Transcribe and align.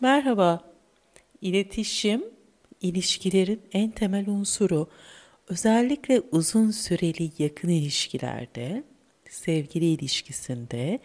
Merhaba. 0.00 0.60
İletişim, 1.42 2.24
ilişkilerin 2.80 3.62
en 3.72 3.90
temel 3.90 4.28
unsuru. 4.28 4.88
Özellikle 5.48 6.22
uzun 6.32 6.70
süreli 6.70 7.30
yakın 7.38 7.68
ilişkilerde, 7.68 8.84
sevgili 9.28 9.84
ilişkisinde 9.84 10.98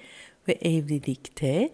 ve 0.47 0.51
evlilikte 0.51 1.69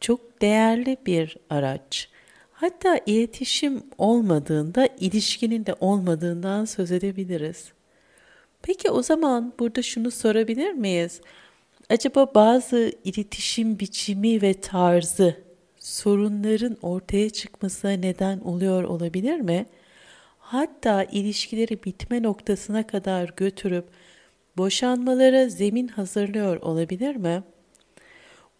çok 0.00 0.42
değerli 0.42 0.96
bir 1.06 1.36
araç. 1.50 2.08
Hatta 2.52 3.00
iletişim 3.06 3.82
olmadığında 3.98 4.88
ilişkinin 5.00 5.66
de 5.66 5.74
olmadığından 5.80 6.64
söz 6.64 6.92
edebiliriz. 6.92 7.72
Peki 8.62 8.90
o 8.90 9.02
zaman 9.02 9.52
burada 9.58 9.82
şunu 9.82 10.10
sorabilir 10.10 10.72
miyiz? 10.72 11.20
Acaba 11.90 12.34
bazı 12.34 12.92
iletişim 13.04 13.78
biçimi 13.78 14.42
ve 14.42 14.60
tarzı 14.60 15.43
sorunların 15.84 16.76
ortaya 16.82 17.30
çıkmasına 17.30 17.90
neden 17.90 18.38
oluyor 18.38 18.84
olabilir 18.84 19.40
mi? 19.40 19.66
Hatta 20.38 21.04
ilişkileri 21.04 21.84
bitme 21.84 22.22
noktasına 22.22 22.86
kadar 22.86 23.32
götürüp 23.36 23.84
boşanmalara 24.56 25.48
zemin 25.48 25.88
hazırlıyor 25.88 26.56
olabilir 26.56 27.16
mi? 27.16 27.42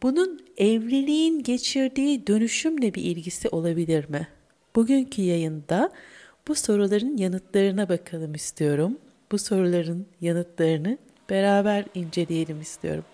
Bunun 0.02 0.40
evliliğin 0.56 1.42
geçirdiği 1.42 2.26
dönüşümle 2.26 2.94
bir 2.94 3.02
ilgisi 3.02 3.48
olabilir 3.48 4.08
mi? 4.08 4.28
Bugünkü 4.76 5.22
yayında 5.22 5.90
bu 6.48 6.54
soruların 6.54 7.16
yanıtlarına 7.16 7.88
bakalım 7.88 8.34
istiyorum. 8.34 8.98
Bu 9.32 9.38
soruların 9.38 10.06
yanıtlarını 10.20 10.98
beraber 11.30 11.84
inceleyelim 11.94 12.60
istiyorum. 12.60 13.04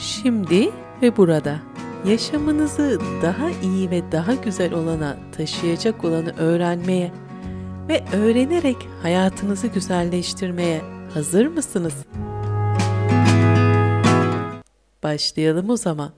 Şimdi 0.00 0.70
ve 1.02 1.16
burada 1.16 1.60
yaşamınızı 2.06 3.00
daha 3.22 3.50
iyi 3.50 3.90
ve 3.90 4.12
daha 4.12 4.34
güzel 4.34 4.72
olana 4.72 5.16
taşıyacak 5.36 6.04
olanı 6.04 6.36
öğrenmeye 6.36 7.12
ve 7.88 8.04
öğrenerek 8.12 8.76
hayatınızı 9.02 9.66
güzelleştirmeye 9.66 10.80
hazır 11.14 11.46
mısınız? 11.46 11.94
Başlayalım 15.02 15.70
o 15.70 15.76
zaman. 15.76 16.12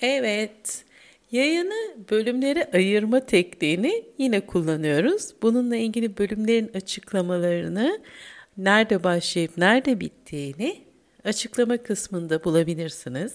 Evet, 0.00 0.84
yayını 1.30 1.96
bölümlere 2.10 2.70
ayırma 2.74 3.20
tekniğini 3.20 4.04
yine 4.18 4.40
kullanıyoruz. 4.40 5.34
Bununla 5.42 5.76
ilgili 5.76 6.18
bölümlerin 6.18 6.70
açıklamalarını, 6.74 8.00
nerede 8.56 9.04
başlayıp 9.04 9.58
nerede 9.58 10.00
bittiğini 10.00 10.78
açıklama 11.24 11.76
kısmında 11.76 12.44
bulabilirsiniz. 12.44 13.32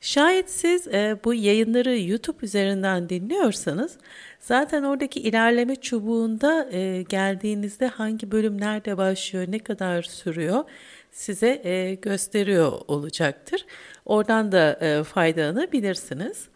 Şayet 0.00 0.50
siz 0.50 0.88
e, 0.88 1.16
bu 1.24 1.34
yayınları 1.34 2.00
YouTube 2.00 2.46
üzerinden 2.46 3.08
dinliyorsanız 3.08 3.98
zaten 4.40 4.82
oradaki 4.82 5.20
ilerleme 5.20 5.76
çubuğunda 5.76 6.68
e, 6.72 7.02
geldiğinizde 7.02 7.86
hangi 7.86 8.30
bölüm 8.30 8.60
nerede 8.60 8.96
başlıyor, 8.96 9.46
ne 9.48 9.58
kadar 9.58 10.02
sürüyor 10.02 10.64
size 11.12 11.60
e, 11.64 11.94
gösteriyor 11.94 12.72
olacaktır. 12.88 13.66
Oradan 14.04 14.52
da 14.52 14.78
e, 14.80 15.04
faydalanabilirsiniz. 15.04 16.49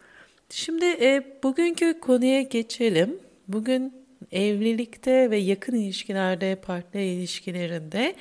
Şimdi 0.49 0.85
e, 0.85 1.23
bugünkü 1.43 1.99
konuya 1.99 2.41
geçelim. 2.41 3.19
Bugün 3.47 3.93
evlilikte 4.31 5.31
ve 5.31 5.37
yakın 5.37 5.75
ilişkilerde, 5.75 6.55
partner 6.55 7.01
ilişkilerinde 7.01 8.15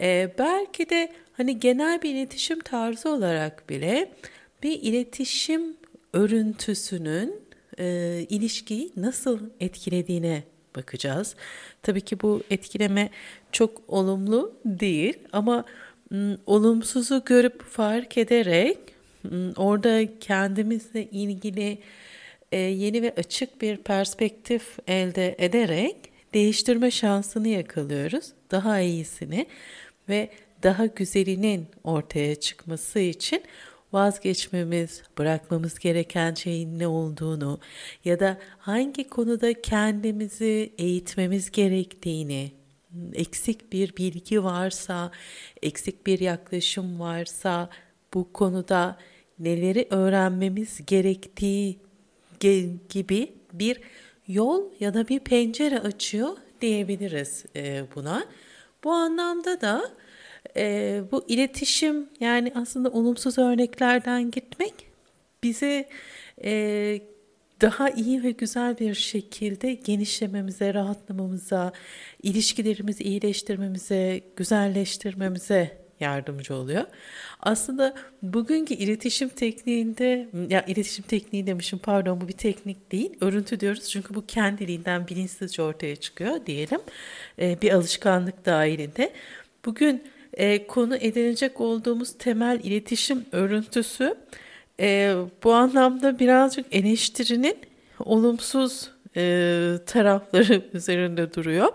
e, 0.00 0.34
belki 0.38 0.90
de 0.90 1.12
hani 1.32 1.60
genel 1.60 2.02
bir 2.02 2.14
iletişim 2.14 2.60
tarzı 2.60 3.08
olarak 3.08 3.68
bile 3.68 4.12
bir 4.62 4.82
iletişim 4.82 5.76
örüntüsünün 6.12 7.34
e, 7.78 8.26
ilişkiyi 8.28 8.92
nasıl 8.96 9.40
etkilediğine 9.60 10.42
bakacağız. 10.76 11.34
Tabii 11.82 12.00
ki 12.00 12.20
bu 12.20 12.42
etkileme 12.50 13.10
çok 13.52 13.82
olumlu 13.88 14.54
değil 14.64 15.18
ama 15.32 15.64
m, 16.10 16.36
olumsuzu 16.46 17.22
görüp 17.24 17.62
fark 17.62 18.18
ederek 18.18 18.78
orada 19.56 20.18
kendimizle 20.18 21.04
ilgili 21.04 21.78
e, 22.52 22.58
yeni 22.58 23.02
ve 23.02 23.14
açık 23.16 23.62
bir 23.62 23.76
perspektif 23.76 24.78
elde 24.86 25.34
ederek 25.38 25.96
değiştirme 26.34 26.90
şansını 26.90 27.48
yakalıyoruz. 27.48 28.26
Daha 28.50 28.80
iyisini 28.80 29.46
ve 30.08 30.28
daha 30.62 30.86
güzelinin 30.86 31.66
ortaya 31.84 32.34
çıkması 32.34 32.98
için 32.98 33.42
vazgeçmemiz, 33.92 35.02
bırakmamız 35.18 35.78
gereken 35.78 36.34
şeyin 36.34 36.78
ne 36.78 36.86
olduğunu 36.86 37.60
ya 38.04 38.20
da 38.20 38.38
hangi 38.58 39.08
konuda 39.08 39.62
kendimizi 39.62 40.72
eğitmemiz 40.78 41.50
gerektiğini, 41.50 42.52
eksik 43.12 43.72
bir 43.72 43.96
bilgi 43.96 44.44
varsa, 44.44 45.10
eksik 45.62 46.06
bir 46.06 46.20
yaklaşım 46.20 47.00
varsa 47.00 47.70
bu 48.14 48.32
konuda 48.32 48.98
neleri 49.38 49.86
öğrenmemiz 49.90 50.86
gerektiği 50.86 51.78
gibi 52.88 53.32
bir 53.52 53.80
yol 54.28 54.62
ya 54.80 54.94
da 54.94 55.08
bir 55.08 55.20
pencere 55.20 55.78
açıyor 55.78 56.36
diyebiliriz 56.60 57.44
buna. 57.94 58.24
Bu 58.84 58.92
anlamda 58.92 59.60
da 59.60 59.90
e, 60.56 61.02
bu 61.12 61.24
iletişim 61.28 62.08
yani 62.20 62.52
aslında 62.54 62.90
olumsuz 62.90 63.38
örneklerden 63.38 64.30
gitmek 64.30 64.74
bizi 65.42 65.88
e, 66.44 67.00
daha 67.60 67.90
iyi 67.90 68.22
ve 68.22 68.30
güzel 68.30 68.78
bir 68.78 68.94
şekilde 68.94 69.74
genişlememize, 69.74 70.74
rahatlamamıza, 70.74 71.72
ilişkilerimizi 72.22 73.04
iyileştirmemize, 73.04 74.20
güzelleştirmemize 74.36 75.83
yardımcı 76.00 76.54
oluyor. 76.54 76.84
Aslında 77.40 77.94
bugünkü 78.22 78.74
iletişim 78.74 79.28
tekniğinde, 79.28 80.28
ya 80.48 80.64
iletişim 80.66 81.04
tekniği 81.04 81.46
demişim 81.46 81.78
pardon 81.78 82.20
bu 82.20 82.28
bir 82.28 82.32
teknik 82.32 82.92
değil, 82.92 83.10
örüntü 83.20 83.60
diyoruz 83.60 83.88
çünkü 83.88 84.14
bu 84.14 84.26
kendiliğinden 84.26 85.08
bilinçsizce 85.08 85.62
ortaya 85.62 85.96
çıkıyor 85.96 86.46
diyelim. 86.46 86.80
Ee, 87.38 87.58
bir 87.62 87.72
alışkanlık 87.72 88.46
dahilinde. 88.46 89.12
Bugün 89.64 90.02
e, 90.32 90.66
konu 90.66 90.96
edinecek 90.96 91.60
olduğumuz 91.60 92.18
temel 92.18 92.60
iletişim 92.62 93.24
örüntüsü 93.32 94.14
e, 94.80 95.14
bu 95.44 95.54
anlamda 95.54 96.18
birazcık 96.18 96.74
eleştirinin 96.74 97.56
olumsuz 97.98 98.90
e, 99.16 99.22
tarafları 99.86 100.62
üzerinde 100.72 101.34
duruyor. 101.34 101.68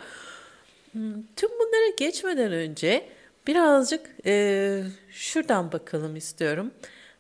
Tüm 1.36 1.50
bunlara 1.50 1.90
geçmeden 1.98 2.52
önce 2.52 3.06
birazcık 3.50 4.10
e, 4.26 4.84
şuradan 5.12 5.72
bakalım 5.72 6.16
istiyorum. 6.16 6.72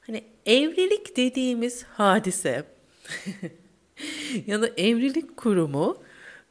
Hani 0.02 0.24
evlilik 0.46 1.18
dediğimiz 1.18 1.84
hadise 1.84 2.64
ya 4.48 4.62
da 4.62 4.68
evlilik 4.68 5.38
kurumu 5.38 5.98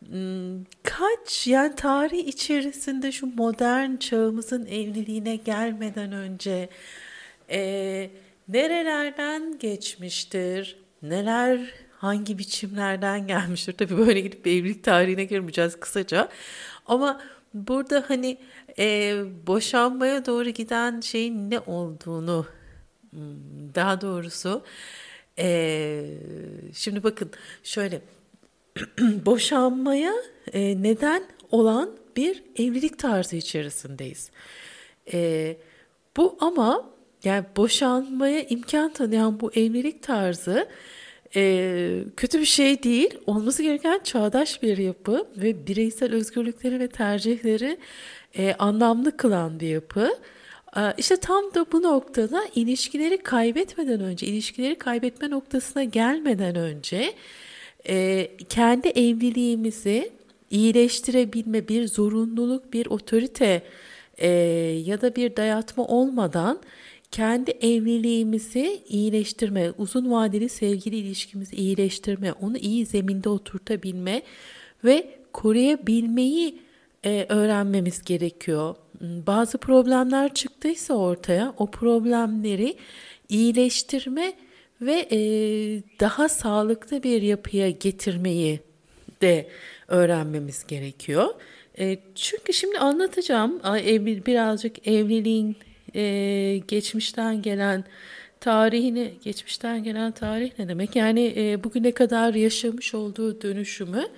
Hmm, 0.06 0.64
kaç 0.82 1.46
yani 1.46 1.74
tarih 1.74 2.26
içerisinde 2.26 3.12
şu 3.12 3.26
modern 3.26 3.96
çağımızın 3.96 4.66
evliliğine 4.66 5.36
gelmeden 5.36 6.12
önce 6.12 6.68
e, 7.50 8.10
nerelerden 8.48 9.58
geçmiştir, 9.58 10.78
neler 11.02 11.60
hangi 11.96 12.38
biçimlerden 12.38 13.26
gelmiştir. 13.26 13.72
Tabii 13.72 13.98
böyle 13.98 14.20
gidip 14.20 14.46
evlilik 14.46 14.84
tarihine 14.84 15.24
girmeyeceğiz 15.24 15.80
kısaca. 15.80 16.28
Ama 16.86 17.20
burada 17.54 18.04
hani 18.08 18.38
e, 18.78 19.16
boşanmaya 19.46 20.26
doğru 20.26 20.48
giden 20.50 21.00
şeyin 21.00 21.50
ne 21.50 21.60
olduğunu 21.60 22.46
hmm, 23.10 23.20
daha 23.74 24.00
doğrusu 24.00 24.62
e, 25.38 26.04
şimdi 26.74 27.02
bakın 27.02 27.30
şöyle 27.62 28.00
boşanmaya 29.00 30.12
e, 30.52 30.82
neden 30.82 31.22
olan 31.50 31.90
bir 32.16 32.42
evlilik 32.56 32.98
tarzı 32.98 33.36
içerisindeyiz. 33.36 34.30
E, 35.12 35.56
bu 36.16 36.36
ama 36.40 36.90
yani 37.24 37.44
boşanmaya 37.56 38.42
imkan 38.42 38.92
tanıyan 38.92 39.40
bu 39.40 39.52
evlilik 39.52 40.02
tarzı 40.02 40.68
e, 41.36 42.04
kötü 42.16 42.40
bir 42.40 42.44
şey 42.44 42.82
değil. 42.82 43.18
Olması 43.26 43.62
gereken 43.62 44.00
çağdaş 44.04 44.62
bir 44.62 44.78
yapı 44.78 45.28
ve 45.36 45.66
bireysel 45.66 46.14
özgürlükleri 46.14 46.80
ve 46.80 46.88
tercihleri 46.88 47.78
e, 48.38 48.54
anlamlı 48.58 49.16
kılan 49.16 49.60
bir 49.60 49.68
yapı. 49.68 50.10
E, 50.76 50.80
işte 50.98 51.16
tam 51.16 51.54
da 51.54 51.66
bu 51.72 51.82
noktada 51.82 52.44
ilişkileri 52.54 53.18
kaybetmeden 53.18 54.00
önce, 54.00 54.26
ilişkileri 54.26 54.74
kaybetme 54.74 55.30
noktasına 55.30 55.84
gelmeden 55.84 56.56
önce 56.56 57.14
e, 57.88 58.28
kendi 58.48 58.88
evliliğimizi 58.88 60.10
iyileştirebilme, 60.50 61.68
bir 61.68 61.88
zorunluluk, 61.88 62.72
bir 62.72 62.86
otorite 62.86 63.62
e, 64.18 64.28
ya 64.86 65.00
da 65.00 65.16
bir 65.16 65.36
dayatma 65.36 65.84
olmadan 65.84 66.58
kendi 67.10 67.50
evliliğimizi 67.50 68.82
iyileştirme, 68.88 69.70
uzun 69.78 70.10
vadeli 70.10 70.48
sevgili 70.48 70.96
ilişkimizi 70.96 71.56
iyileştirme, 71.56 72.32
onu 72.32 72.58
iyi 72.58 72.86
zeminde 72.86 73.28
oturtabilme 73.28 74.22
ve 74.84 75.18
koruyabilmeyi 75.32 76.58
e, 77.04 77.26
öğrenmemiz 77.28 78.04
gerekiyor. 78.04 78.74
Bazı 79.00 79.58
problemler 79.58 80.34
çıktıysa 80.34 80.94
ortaya 80.94 81.54
o 81.58 81.70
problemleri 81.70 82.76
iyileştirme 83.28 84.32
ve 84.80 85.08
e, 85.12 85.18
daha 86.00 86.28
sağlıklı 86.28 87.02
bir 87.02 87.22
yapıya 87.22 87.70
getirmeyi 87.70 88.60
de 89.22 89.48
öğrenmemiz 89.88 90.66
gerekiyor. 90.66 91.34
E, 91.78 91.98
çünkü 92.14 92.52
şimdi 92.52 92.78
anlatacağım 92.78 93.60
birazcık 94.26 94.88
evliliğin 94.88 95.56
e, 95.94 96.60
geçmişten 96.68 97.42
gelen 97.42 97.84
tarihini, 98.40 99.14
geçmişten 99.24 99.84
gelen 99.84 100.12
tarih 100.12 100.50
ne 100.58 100.68
demek? 100.68 100.96
Yani 100.96 101.34
e, 101.36 101.64
bugüne 101.64 101.92
kadar 101.92 102.34
yaşamış 102.34 102.94
olduğu 102.94 103.42
dönüşümü 103.42 104.08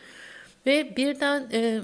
ve 0.67 0.97
birden 0.97 1.49
e, 1.53 1.81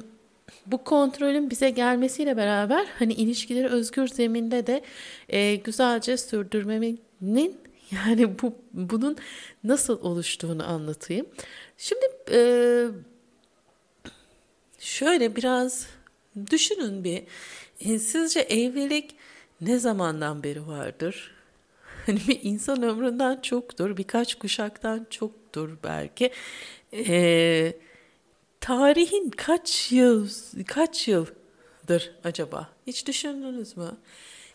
bu 0.66 0.84
kontrolün 0.84 1.50
bize 1.50 1.70
gelmesiyle 1.70 2.36
beraber 2.36 2.86
hani 2.98 3.12
ilişkileri 3.12 3.68
özgür 3.68 4.08
zeminde 4.08 4.66
de 4.66 4.82
e, 5.28 5.56
güzelce 5.56 6.16
sürdürmemin 6.16 7.00
yani 7.92 8.38
bu 8.42 8.54
bunun 8.72 9.16
nasıl 9.64 10.00
oluştuğunu 10.02 10.68
anlatayım. 10.68 11.26
Şimdi 11.78 12.06
e, 12.30 12.40
şöyle 14.78 15.36
biraz 15.36 15.86
düşünün 16.50 17.04
bir. 17.04 17.22
E, 17.80 17.98
sizce 17.98 18.40
evlilik 18.40 19.14
ne 19.60 19.78
zamandan 19.78 20.42
beri 20.42 20.66
vardır? 20.66 21.30
Hani 22.06 22.20
bir 22.28 22.40
insan 22.42 22.82
ömründen 22.82 23.40
çoktur, 23.40 23.96
birkaç 23.96 24.34
kuşaktan 24.34 25.06
çoktur 25.10 25.76
belki. 25.84 26.30
E, 26.92 27.72
tarihin 28.60 29.30
kaç 29.30 29.92
yıl 29.92 30.28
kaç 30.66 31.08
yıldır 31.08 32.12
acaba? 32.24 32.68
Hiç 32.86 33.06
düşündünüz 33.06 33.76
mü? 33.76 33.96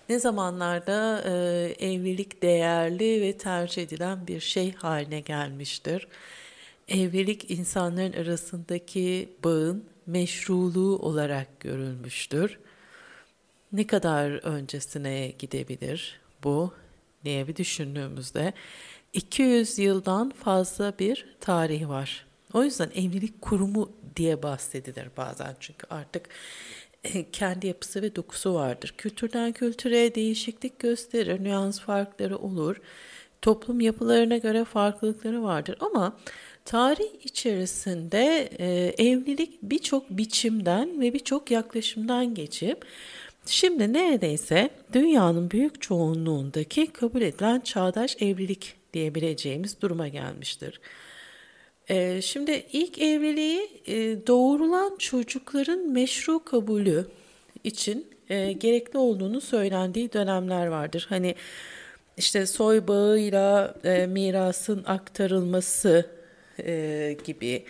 Ne 0.09 0.19
zamanlarda 0.19 1.23
e, 1.25 1.31
evlilik 1.79 2.41
değerli 2.41 3.21
ve 3.21 3.37
tercih 3.37 3.83
edilen 3.83 4.27
bir 4.27 4.39
şey 4.39 4.73
haline 4.73 5.19
gelmiştir? 5.19 6.07
Evlilik 6.87 7.51
insanların 7.51 8.13
arasındaki 8.13 9.29
bağın 9.43 9.83
meşruluğu 10.07 10.97
olarak 10.99 11.59
görülmüştür. 11.59 12.59
Ne 13.73 13.87
kadar 13.87 14.31
öncesine 14.45 15.33
gidebilir 15.39 16.19
bu 16.43 16.73
diye 17.25 17.47
bir 17.47 17.55
düşündüğümüzde 17.55 18.53
200 19.13 19.79
yıldan 19.79 20.29
fazla 20.29 20.93
bir 20.99 21.35
tarih 21.39 21.89
var. 21.89 22.25
O 22.53 22.63
yüzden 22.63 22.89
evlilik 22.95 23.41
kurumu 23.41 23.91
diye 24.15 24.43
bahsedilir 24.43 25.07
bazen 25.17 25.55
çünkü 25.59 25.87
artık 25.89 26.29
e, 27.03 27.31
kendi 27.31 27.67
yapısı 27.67 28.01
ve 28.01 28.15
dokusu 28.15 28.53
vardır. 28.53 28.93
Kültürden 28.97 29.51
kültüre 29.51 30.15
değişiklik 30.15 30.79
gösterir, 30.79 31.43
nüans 31.43 31.79
farkları 31.79 32.37
olur. 32.37 32.81
Toplum 33.41 33.81
yapılarına 33.81 34.37
göre 34.37 34.65
farklılıkları 34.65 35.43
vardır 35.43 35.75
ama 35.79 36.17
tarih 36.65 37.09
içerisinde 37.23 38.49
e, 38.59 38.93
evlilik 39.07 39.61
birçok 39.61 40.09
biçimden 40.09 41.01
ve 41.01 41.13
birçok 41.13 41.51
yaklaşımdan 41.51 42.35
geçip 42.35 42.85
şimdi 43.45 43.93
neredeyse 43.93 44.69
dünyanın 44.93 45.51
büyük 45.51 45.81
çoğunluğundaki 45.81 46.87
kabul 46.87 47.21
edilen 47.21 47.59
çağdaş 47.59 48.17
evlilik 48.21 48.75
diyebileceğimiz 48.93 49.81
duruma 49.81 50.07
gelmiştir. 50.07 50.79
Ee, 51.89 52.21
şimdi 52.21 52.65
ilk 52.73 53.01
evliliği 53.01 53.81
e, 53.87 54.27
doğurulan 54.27 54.95
çocukların 54.99 55.79
meşru 55.79 56.43
kabulü 56.43 57.05
için 57.63 58.07
e, 58.29 58.51
gerekli 58.51 58.99
olduğunu 58.99 59.41
söylendiği 59.41 60.13
dönemler 60.13 60.67
vardır. 60.67 61.05
Hani 61.09 61.35
işte 62.17 62.45
soy 62.45 62.87
bağıyla 62.87 63.75
e, 63.83 64.07
mirasın 64.07 64.83
aktarılması 64.85 66.21
gibi 67.25 67.65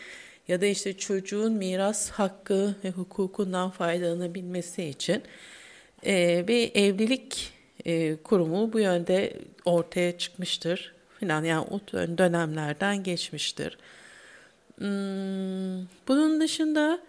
ya 0.48 0.62
da 0.62 0.66
işte 0.66 0.98
çocuğun 0.98 1.54
miras 1.54 2.10
hakkı 2.12 2.76
ve 2.84 2.90
hukukundan 2.90 3.70
faydalanabilmesi 3.70 4.84
için 4.84 5.24
bir 6.48 6.76
evlilik 6.76 7.54
kurumu 8.24 8.74
bu 8.74 8.80
yönde 8.80 9.34
ortaya 9.66 10.18
çıkmıştır 10.18 10.94
filan 11.20 11.44
yani 11.44 11.66
o 11.72 11.80
dönemlerden 12.18 13.04
geçmiştir. 13.04 13.78
Hmm, 14.78 15.86
bunun 16.08 16.42
dışında 16.42 17.00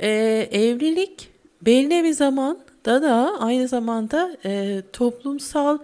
e, 0.00 0.08
evlilik 0.52 1.28
belli 1.62 2.04
bir 2.04 2.12
zamanda 2.12 3.02
da 3.02 3.36
aynı 3.40 3.68
zamanda 3.68 4.36
e, 4.44 4.82
toplumsal 4.92 5.78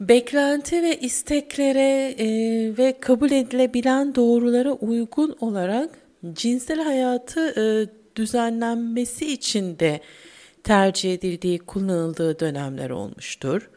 beklenti 0.00 0.82
ve 0.82 0.98
isteklere 1.00 2.14
e, 2.18 2.28
ve 2.78 3.00
kabul 3.00 3.30
edilebilen 3.30 4.14
doğrulara 4.14 4.72
uygun 4.72 5.36
olarak 5.40 5.90
cinsel 6.32 6.82
hayatı 6.82 7.60
e, 7.60 7.64
düzenlenmesi 8.16 9.32
için 9.32 9.78
de 9.78 10.00
tercih 10.68 11.14
edildiği, 11.14 11.58
kullanıldığı 11.58 12.40
dönemler 12.40 12.90
olmuştur. 12.90 13.70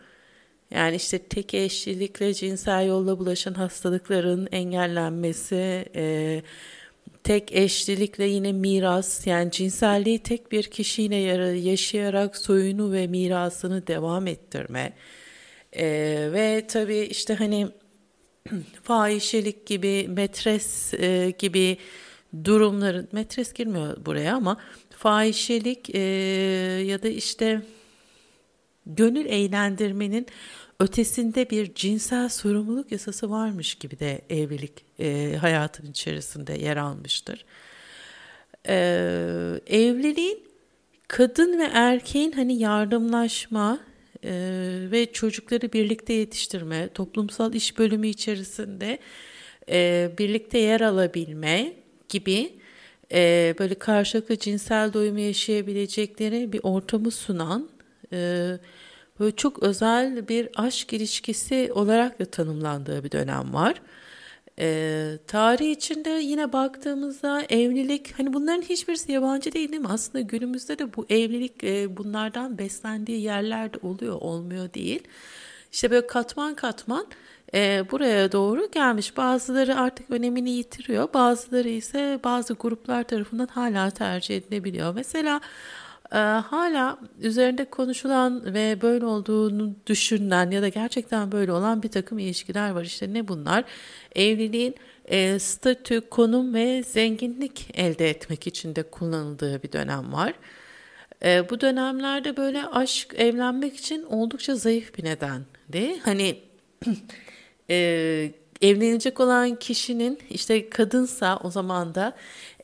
Yani 0.71 0.95
işte 0.95 1.19
tek 1.19 1.53
eşlilikle 1.53 2.33
cinsel 2.33 2.87
yolla 2.87 3.19
bulaşan 3.19 3.53
hastalıkların 3.53 4.47
engellenmesi, 4.51 5.85
e, 5.95 6.41
tek 7.23 7.51
eşlilikle 7.55 8.25
yine 8.25 8.51
miras 8.51 9.27
yani 9.27 9.51
cinselliği 9.51 10.19
tek 10.19 10.51
bir 10.51 10.63
kişiyle 10.63 11.15
yaşayarak 11.55 12.37
soyunu 12.37 12.91
ve 12.91 13.07
mirasını 13.07 13.87
devam 13.87 14.27
ettirme 14.27 14.93
e, 15.73 15.85
ve 16.33 16.65
tabii 16.67 16.99
işte 16.99 17.33
hani 17.33 17.67
fahişelik 18.83 19.65
gibi 19.65 20.07
metres 20.07 20.93
e, 20.93 21.33
gibi 21.39 21.77
durumların 22.43 23.07
metres 23.11 23.53
girmiyor 23.53 24.05
buraya 24.05 24.35
ama 24.35 24.57
fahişelik 25.01 25.95
e, 25.95 25.99
ya 26.85 27.03
da 27.03 27.07
işte 27.07 27.61
gönül 28.85 29.25
eğlendirmenin 29.25 30.27
ötesinde 30.79 31.49
bir 31.49 31.73
cinsel 31.73 32.29
sorumluluk 32.29 32.91
yasası 32.91 33.29
varmış 33.29 33.75
gibi 33.75 33.99
de 33.99 34.21
evlilik 34.29 34.85
e, 34.99 35.37
hayatın 35.41 35.91
içerisinde 35.91 36.53
yer 36.53 36.77
almıştır. 36.77 37.45
E, 38.67 38.75
evliliğin 39.67 40.43
kadın 41.07 41.59
ve 41.59 41.69
erkeğin 41.73 42.31
hani 42.31 42.59
yardımlaşma 42.59 43.79
e, 44.23 44.31
ve 44.91 45.11
çocukları 45.13 45.73
birlikte 45.73 46.13
yetiştirme, 46.13 46.89
toplumsal 46.93 47.53
iş 47.53 47.77
bölümü 47.77 48.07
içerisinde 48.07 48.99
e, 49.69 50.11
birlikte 50.17 50.57
yer 50.57 50.81
alabilme 50.81 51.73
gibi 52.09 52.60
e, 53.11 53.55
böyle 53.59 53.75
karşılıklı 53.75 54.37
cinsel 54.39 54.93
doyumu 54.93 55.19
yaşayabilecekleri 55.19 56.53
bir 56.53 56.59
ortamı 56.63 57.11
sunan 57.11 57.69
e, 58.13 58.17
böyle 59.19 59.35
çok 59.35 59.63
özel 59.63 60.27
bir 60.27 60.49
aşk 60.55 60.93
ilişkisi 60.93 61.71
olarak 61.73 62.19
da 62.19 62.25
tanımlandığı 62.25 63.03
bir 63.03 63.11
dönem 63.11 63.53
var. 63.53 63.81
Ee, 64.59 65.17
tarih 65.27 65.71
içinde 65.71 66.09
yine 66.09 66.53
baktığımızda 66.53 67.41
evlilik 67.49 68.19
hani 68.19 68.33
bunların 68.33 68.61
hiçbirisi 68.61 69.11
yabancı 69.11 69.51
değil 69.51 69.71
değil 69.71 69.81
mi? 69.81 69.87
Aslında 69.87 70.21
günümüzde 70.21 70.79
de 70.79 70.95
bu 70.95 71.05
evlilik 71.09 71.63
e, 71.63 71.97
bunlardan 71.97 72.57
beslendiği 72.57 73.21
yerlerde 73.21 73.77
oluyor 73.81 74.21
olmuyor 74.21 74.73
değil. 74.73 75.03
İşte 75.71 75.91
böyle 75.91 76.07
katman 76.07 76.55
katman 76.55 77.07
e, 77.53 77.83
buraya 77.91 78.31
doğru 78.31 78.71
gelmiş. 78.71 79.17
Bazıları 79.17 79.75
artık 79.75 80.09
önemini 80.09 80.49
yitiriyor. 80.49 81.13
Bazıları 81.13 81.69
ise 81.69 82.19
bazı 82.23 82.53
gruplar 82.53 83.03
tarafından 83.03 83.47
hala 83.47 83.89
tercih 83.89 84.37
edilebiliyor. 84.37 84.93
Mesela 84.95 85.41
e, 86.11 86.17
hala 86.17 86.97
üzerinde 87.21 87.65
konuşulan 87.65 88.53
ve 88.53 88.81
böyle 88.81 89.05
olduğunu 89.05 89.75
düşünülen 89.87 90.51
ya 90.51 90.61
da 90.61 90.67
gerçekten 90.67 91.31
böyle 91.31 91.51
olan 91.51 91.83
bir 91.83 91.89
takım 91.89 92.19
ilişkiler 92.19 92.69
var. 92.71 92.83
İşte 92.83 93.13
ne 93.13 93.27
bunlar? 93.27 93.63
Evliliğin 94.15 94.75
e, 95.05 95.39
statü, 95.39 96.01
konum 96.01 96.53
ve 96.53 96.83
zenginlik 96.83 97.69
elde 97.73 98.09
etmek 98.09 98.47
için 98.47 98.75
de 98.75 98.83
kullanıldığı 98.83 99.63
bir 99.63 99.71
dönem 99.71 100.13
var. 100.13 100.33
E, 101.23 101.49
bu 101.49 101.61
dönemlerde 101.61 102.37
böyle 102.37 102.65
aşk 102.65 103.13
evlenmek 103.17 103.75
için 103.75 104.03
oldukça 104.03 104.55
zayıf 104.55 104.97
bir 104.97 105.03
nedendi. 105.03 105.99
Hani 106.03 106.39
e, 107.71 108.31
evlenecek 108.61 109.19
olan 109.19 109.55
kişinin 109.55 110.19
işte 110.29 110.69
kadınsa 110.69 111.39
o 111.43 111.49
zaman 111.51 111.95
da 111.95 112.15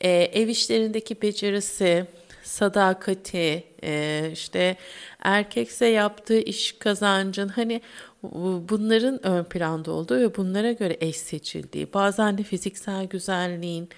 e, 0.01 0.09
ev 0.09 0.47
işlerindeki 0.47 1.21
becerisi, 1.21 2.05
sadakati, 2.43 3.63
e, 3.83 4.29
işte 4.33 4.75
erkekse 5.23 5.85
yaptığı 5.85 6.39
iş 6.39 6.71
kazancın 6.79 7.47
hani 7.47 7.81
bunların 8.69 9.25
ön 9.27 9.43
planda 9.43 9.91
olduğu 9.91 10.19
ve 10.19 10.35
bunlara 10.35 10.71
göre 10.71 10.97
eş 11.01 11.17
seçildiği, 11.17 11.93
bazen 11.93 12.37
de 12.37 12.43
fiziksel 12.43 13.05
güzelliğin 13.05 13.89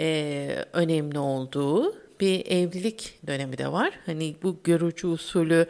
e, 0.00 0.64
önemli 0.72 1.18
olduğu 1.18 1.94
bir 2.20 2.46
evlilik 2.46 3.18
dönemi 3.26 3.58
de 3.58 3.72
var. 3.72 3.92
Hani 4.06 4.34
bu 4.42 4.56
görücü 4.64 5.06
usulü 5.06 5.66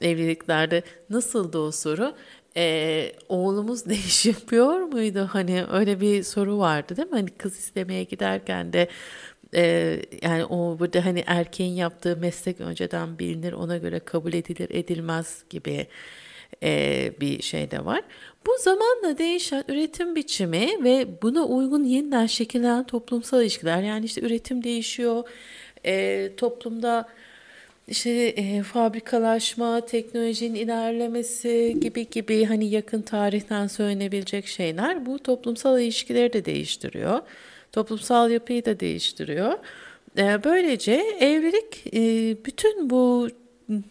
evliliklerde 0.00 0.82
nasıldı 1.10 1.58
o 1.58 1.70
soru? 1.72 2.14
Ee, 2.56 3.12
oğlumuz 3.28 3.86
ne 3.86 3.94
iş 3.94 4.26
yapıyor 4.26 4.80
muydu? 4.80 5.28
Hani 5.32 5.64
öyle 5.72 6.00
bir 6.00 6.22
soru 6.22 6.58
vardı 6.58 6.96
değil 6.96 7.08
mi? 7.08 7.14
Hani 7.14 7.30
kız 7.30 7.58
istemeye 7.58 8.04
giderken 8.04 8.72
de 8.72 8.88
e, 9.54 9.96
yani 10.22 10.44
o 10.44 10.78
burada 10.78 11.04
hani 11.04 11.24
erkeğin 11.26 11.74
yaptığı 11.74 12.16
meslek 12.16 12.60
önceden 12.60 13.18
bilinir 13.18 13.52
ona 13.52 13.76
göre 13.76 13.98
kabul 13.98 14.32
edilir 14.32 14.68
edilmez 14.70 15.44
gibi 15.50 15.86
e, 16.62 17.12
bir 17.20 17.42
şey 17.42 17.70
de 17.70 17.84
var. 17.84 18.02
Bu 18.46 18.50
zamanla 18.60 19.18
değişen 19.18 19.64
üretim 19.68 20.16
biçimi 20.16 20.84
ve 20.84 21.22
buna 21.22 21.44
uygun 21.44 21.84
yeniden 21.84 22.26
şekillenen 22.26 22.86
toplumsal 22.86 23.42
ilişkiler 23.42 23.82
yani 23.82 24.04
işte 24.04 24.20
üretim 24.20 24.64
değişiyor, 24.64 25.24
e, 25.84 26.30
toplumda 26.36 27.08
işte 27.88 28.10
e, 28.10 28.62
fabrikalaşma, 28.62 29.80
teknolojinin 29.80 30.54
ilerlemesi 30.54 31.76
gibi 31.80 32.10
gibi 32.10 32.44
hani 32.44 32.70
yakın 32.70 33.02
tarihten 33.02 33.66
söylenebilecek 33.66 34.46
şeyler 34.46 35.06
bu 35.06 35.18
toplumsal 35.18 35.80
ilişkileri 35.80 36.32
de 36.32 36.44
değiştiriyor. 36.44 37.20
Toplumsal 37.72 38.30
yapıyı 38.30 38.64
da 38.64 38.80
değiştiriyor. 38.80 39.52
E, 40.18 40.44
böylece 40.44 40.92
evlilik 41.20 41.94
e, 41.94 42.00
bütün 42.44 42.90
bu 42.90 43.28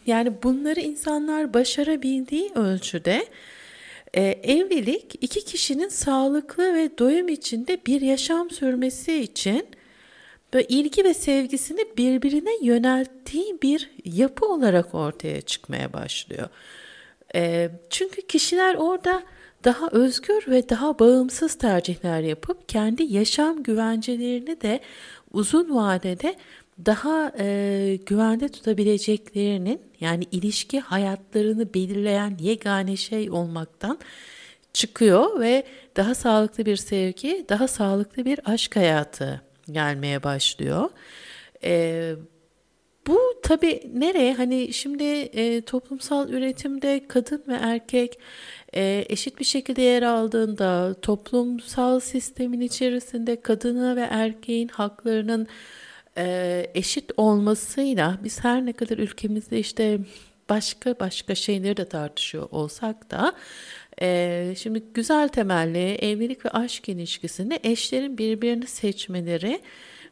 yani 0.08 0.34
bunları 0.44 0.80
insanlar 0.80 1.54
başarabildiği 1.54 2.52
ölçüde 2.56 3.25
e, 4.14 4.22
evlilik 4.24 5.16
iki 5.22 5.46
kişinin 5.46 5.90
sağlıklı 5.90 6.74
ve 6.74 6.90
doyum 6.98 7.30
içinde 7.30 7.78
bir 7.88 8.02
yaşam 8.02 8.50
sürmesi 8.50 9.22
için 9.22 9.66
böyle 10.55 10.67
ilgi 10.67 11.03
ve 11.03 11.13
sevgisini 11.13 11.85
birbirine 11.97 12.51
yönelttiği 12.62 13.62
bir 13.62 13.89
yapı 14.05 14.45
olarak 14.45 14.95
ortaya 14.95 15.41
çıkmaya 15.41 15.93
başlıyor. 15.93 16.50
E, 17.35 17.69
çünkü 17.89 18.21
kişiler 18.21 18.75
orada 18.75 19.24
daha 19.63 19.88
özgür 19.91 20.43
ve 20.47 20.69
daha 20.69 21.00
bağımsız 21.00 21.55
tercihler 21.55 22.19
yapıp 22.19 22.69
kendi 22.69 23.03
yaşam 23.03 23.63
güvencelerini 23.63 24.62
de 24.62 24.79
uzun 25.33 25.75
vadede 25.75 26.35
daha 26.85 27.31
e, 27.39 28.00
güvende 28.05 28.50
tutabileceklerinin 28.50 29.81
yani 30.00 30.24
ilişki 30.31 30.79
hayatlarını 30.79 31.74
belirleyen 31.74 32.38
yegane 32.39 32.95
şey 32.95 33.31
olmaktan 33.31 34.00
çıkıyor 34.74 35.39
ve 35.39 35.63
daha 35.95 36.15
sağlıklı 36.15 36.65
bir 36.65 36.75
sevgi, 36.75 37.45
daha 37.50 37.67
sağlıklı 37.67 38.25
bir 38.25 38.39
aşk 38.45 38.75
hayatı 38.75 39.41
gelmeye 39.72 40.24
başlıyor. 40.24 40.89
E, 41.63 42.13
bu 43.07 43.19
tabii 43.43 43.91
nereye? 43.93 44.34
Hani 44.34 44.74
şimdi 44.74 45.03
e, 45.03 45.62
toplumsal 45.62 46.29
üretimde 46.29 47.07
kadın 47.07 47.43
ve 47.48 47.53
erkek 47.53 48.19
e, 48.75 49.05
eşit 49.10 49.39
bir 49.39 49.45
şekilde 49.45 49.81
yer 49.81 50.03
aldığında 50.03 50.95
toplumsal 51.01 52.00
sistemin 52.00 52.62
içerisinde 52.62 53.41
kadına 53.41 53.95
ve 53.95 54.07
erkeğin 54.12 54.67
haklarının 54.67 55.48
e, 56.17 56.67
eşit 56.74 57.12
olmasıyla 57.17 58.19
biz 58.24 58.43
her 58.43 58.65
ne 58.65 58.74
kadar 58.74 58.98
ülkemizde 58.98 59.60
işte 59.60 60.00
başka 60.50 61.00
başka 61.00 61.36
şeyleri 61.36 61.77
de 61.77 61.86
tartışıyor 61.86 62.48
olsak 62.51 63.12
da 63.12 63.34
e, 64.02 64.54
şimdi 64.58 64.84
güzel 64.94 65.28
temelli 65.28 65.96
evlilik 65.96 66.46
ve 66.46 66.50
aşk 66.50 66.90
ilişkisinde 66.90 67.60
eşlerin 67.64 68.18
birbirini 68.18 68.68
seçmeleri 68.68 69.60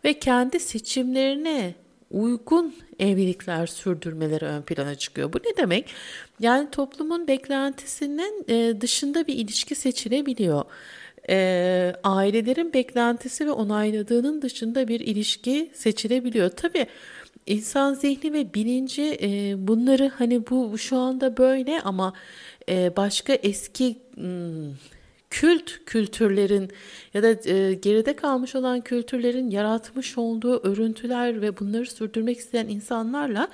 ve 0.04 0.20
kendi 0.20 0.60
seçimlerine 0.60 1.76
uygun 2.12 2.76
evlilikler 3.00 3.68
sürdürmeleri 3.68 4.46
ön 4.46 4.62
plana 4.62 4.96
çıkıyor. 4.96 5.34
Bu 5.34 5.38
ne 5.38 5.58
demek? 5.58 5.90
Yani 6.40 6.72
toplumun 6.72 7.28
beklentisinin 7.28 8.46
e, 8.50 8.82
dışında 8.82 9.28
bir 9.28 9.36
ilişki 9.36 9.76
seçilebiliyor 9.76 10.66
e, 11.30 11.94
ailelerin 12.04 12.74
beklentisi 12.74 13.46
ve 13.48 13.52
onayladığının 13.52 14.42
dışında 14.42 14.88
bir 14.88 15.00
ilişki 15.00 15.72
seçilebiliyor. 15.74 16.50
Tabii 16.50 16.88
insan 17.46 17.94
zihni 17.94 18.34
ve 18.34 18.54
bilinci 18.54 19.18
e, 19.22 19.56
bunları 19.68 20.12
hani 20.16 20.50
bu 20.50 20.78
şu 20.78 20.98
anda 20.98 21.38
böyle 21.38 21.82
ama 21.82 22.14
e, 22.70 22.96
başka 22.96 23.34
eski 23.34 23.98
hmm, 24.16 24.74
kült 25.30 25.86
kültürlerin 25.86 26.72
ya 27.14 27.24
da 27.24 27.50
e, 27.50 27.74
geride 27.74 28.16
kalmış 28.16 28.56
olan 28.56 28.82
kültürlerin 28.82 29.50
yaratmış 29.50 30.18
olduğu 30.18 30.68
örüntüler 30.68 31.42
ve 31.42 31.60
bunları 31.60 31.86
sürdürmek 31.86 32.38
isteyen 32.38 32.68
insanlarla 32.68 33.50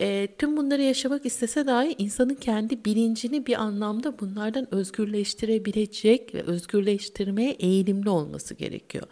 e, 0.00 0.28
tüm 0.38 0.56
bunları 0.56 0.82
yaşamak 0.82 1.26
istese 1.26 1.66
dahi 1.66 1.94
insanın 1.98 2.34
kendi 2.34 2.84
bilincini 2.84 3.46
bir 3.46 3.62
anlamda 3.62 4.18
bunlardan 4.18 4.74
özgürleştirebilecek 4.74 6.34
ve 6.34 6.42
özgürleştirmeye 6.42 7.50
eğilimli 7.50 8.10
olması 8.10 8.54
gerekiyor. 8.54 9.06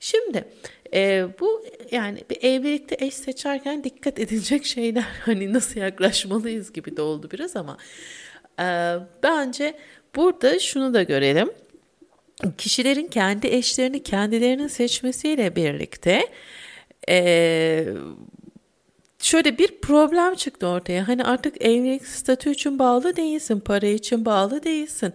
Şimdi 0.00 0.44
e, 0.94 1.26
bu 1.40 1.64
yani 1.90 2.18
bir 2.30 2.42
evlilikte 2.42 2.96
eş 3.00 3.14
seçerken 3.14 3.84
dikkat 3.84 4.18
edilecek 4.18 4.64
şeyler 4.74 5.06
hani 5.20 5.52
nasıl 5.52 5.80
yaklaşmalıyız 5.80 6.72
gibi 6.72 6.96
de 6.96 7.02
oldu 7.02 7.28
biraz 7.32 7.56
ama 7.56 7.76
e, 8.60 8.96
bence 9.22 9.74
burada 10.16 10.58
şunu 10.58 10.94
da 10.94 11.02
görelim. 11.02 11.50
Kişilerin 12.58 13.06
kendi 13.06 13.46
eşlerini 13.46 14.02
kendilerinin 14.02 14.68
seçmesiyle 14.68 15.56
birlikte 15.56 16.28
e, 17.08 17.86
şöyle 19.18 19.58
bir 19.58 19.80
problem 19.80 20.34
çıktı 20.34 20.66
ortaya. 20.66 21.08
Hani 21.08 21.24
artık 21.24 21.62
evlilik 21.62 22.06
statü 22.06 22.50
için 22.50 22.78
bağlı 22.78 23.16
değilsin, 23.16 23.60
para 23.60 23.86
için 23.86 24.24
bağlı 24.24 24.62
değilsin. 24.62 25.12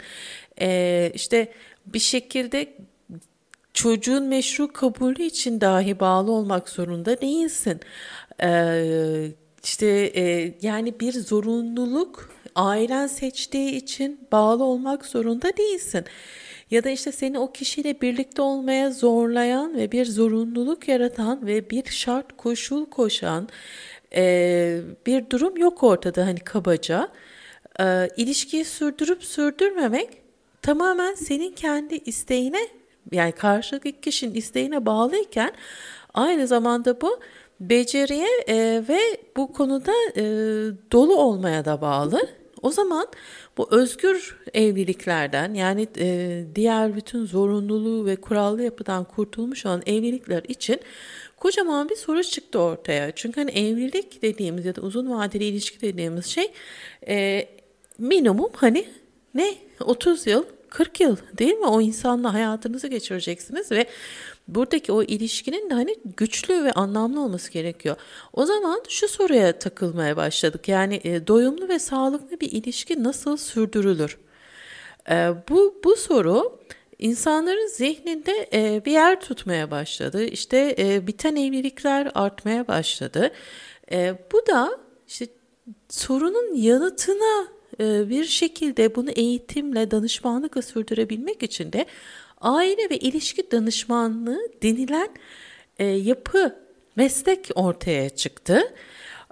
Ee, 0.61 1.11
işte 1.15 1.51
bir 1.85 1.99
şekilde 1.99 2.73
çocuğun 3.73 4.23
meşru 4.23 4.73
kabulü 4.73 5.23
için 5.23 5.61
dahi 5.61 5.99
bağlı 5.99 6.31
olmak 6.31 6.69
zorunda 6.69 7.21
değilsin. 7.21 7.79
Ee, 8.43 9.31
işte 9.63 9.87
e, 10.15 10.53
yani 10.61 10.99
bir 10.99 11.13
zorunluluk 11.13 12.29
ailen 12.55 13.07
seçtiği 13.07 13.71
için 13.71 14.19
bağlı 14.31 14.63
olmak 14.63 15.05
zorunda 15.05 15.57
değilsin. 15.57 16.05
Ya 16.71 16.83
da 16.83 16.89
işte 16.89 17.11
seni 17.11 17.39
o 17.39 17.51
kişiyle 17.51 18.01
birlikte 18.01 18.41
olmaya 18.41 18.91
zorlayan 18.91 19.75
ve 19.75 19.91
bir 19.91 20.05
zorunluluk 20.05 20.87
yaratan 20.87 21.47
ve 21.47 21.69
bir 21.69 21.85
şart 21.85 22.37
koşul 22.37 22.85
koşan 22.85 23.49
e, 24.15 24.81
bir 25.05 25.29
durum 25.29 25.57
yok 25.57 25.83
ortada 25.83 26.25
hani 26.25 26.39
kabaca. 26.39 27.07
E, 27.79 28.09
ilişkiyi 28.17 28.65
sürdürüp 28.65 29.23
sürdürmemek 29.23 30.09
tamamen 30.61 31.13
senin 31.13 31.51
kendi 31.51 31.95
isteğine 31.95 32.67
yani 33.11 33.31
karşılıklı 33.31 33.91
kişinin 33.91 34.35
isteğine 34.35 34.85
bağlıyken 34.85 35.51
aynı 36.13 36.47
zamanda 36.47 37.01
bu 37.01 37.19
beceriye 37.59 38.27
e, 38.47 38.83
ve 38.89 38.99
bu 39.37 39.53
konuda 39.53 39.91
e, 40.15 40.23
dolu 40.91 41.15
olmaya 41.15 41.65
da 41.65 41.81
bağlı. 41.81 42.40
O 42.61 42.71
zaman 42.71 43.07
bu 43.57 43.67
özgür 43.71 44.37
evliliklerden 44.53 45.53
yani 45.53 45.87
e, 45.97 46.43
diğer 46.55 46.95
bütün 46.95 47.25
zorunluluğu 47.25 48.05
ve 48.05 48.15
kurallı 48.15 48.63
yapıdan 48.63 49.03
kurtulmuş 49.03 49.65
olan 49.65 49.81
evlilikler 49.85 50.43
için 50.43 50.79
kocaman 51.37 51.89
bir 51.89 51.95
soru 51.95 52.23
çıktı 52.23 52.59
ortaya. 52.59 53.11
Çünkü 53.15 53.41
hani 53.41 53.51
evlilik 53.51 54.21
dediğimiz 54.21 54.65
ya 54.65 54.75
da 54.75 54.81
uzun 54.81 55.11
vadeli 55.11 55.43
ilişki 55.45 55.81
dediğimiz 55.81 56.25
şey 56.25 56.51
e, 57.07 57.47
minimum 57.97 58.51
hani 58.55 58.85
ne 59.33 59.55
30 59.79 60.27
yıl 60.27 60.43
40 60.69 60.99
yıl 60.99 61.17
değil 61.37 61.53
mi? 61.53 61.65
O 61.65 61.81
insanla 61.81 62.33
hayatınızı 62.33 62.87
geçireceksiniz 62.87 63.71
ve 63.71 63.85
buradaki 64.47 64.91
o 64.91 65.03
ilişkinin 65.03 65.69
de 65.69 65.73
hani 65.73 65.95
güçlü 66.17 66.63
ve 66.63 66.71
anlamlı 66.71 67.21
olması 67.23 67.51
gerekiyor. 67.51 67.95
O 68.33 68.45
zaman 68.45 68.81
şu 68.89 69.07
soruya 69.07 69.59
takılmaya 69.59 70.17
başladık. 70.17 70.67
Yani 70.67 71.01
e, 71.03 71.27
doyumlu 71.27 71.69
ve 71.69 71.79
sağlıklı 71.79 72.39
bir 72.39 72.51
ilişki 72.51 73.03
nasıl 73.03 73.37
sürdürülür? 73.37 74.17
E, 75.09 75.29
bu 75.49 75.81
bu 75.83 75.95
soru 75.95 76.59
insanların 76.99 77.67
zihninde 77.67 78.49
e, 78.53 78.85
bir 78.85 78.91
yer 78.91 79.21
tutmaya 79.21 79.71
başladı. 79.71 80.23
İşte 80.23 80.75
e, 80.79 81.07
biten 81.07 81.35
evlilikler 81.35 82.11
artmaya 82.15 82.67
başladı. 82.67 83.31
E, 83.91 84.15
bu 84.31 84.47
da 84.47 84.79
işte 85.07 85.27
sorunun 85.89 86.53
yanıtına 86.55 87.47
e, 87.79 88.09
bir 88.09 88.25
şekilde 88.25 88.95
bunu 88.95 89.09
eğitimle, 89.09 89.91
danışmanlıkla 89.91 90.61
sürdürebilmek 90.61 91.43
için 91.43 91.73
de 91.73 91.85
aile 92.41 92.89
ve 92.89 92.97
ilişki 92.97 93.51
danışmanlığı 93.51 94.41
denilen 94.63 95.09
e, 95.79 95.85
yapı, 95.85 96.55
meslek 96.95 97.49
ortaya 97.55 98.09
çıktı. 98.09 98.61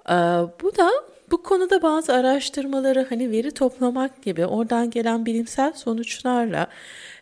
E, 0.10 0.14
bu 0.62 0.78
da 0.78 0.90
bu 1.32 1.44
konuda 1.44 1.82
bazı 1.82 2.14
araştırmaları 2.14 3.06
hani 3.10 3.32
veri 3.32 3.52
toplamak 3.52 4.24
gibi 4.24 4.46
oradan 4.46 4.90
gelen 4.90 5.26
bilimsel 5.26 5.74
sonuçlarla 5.74 6.68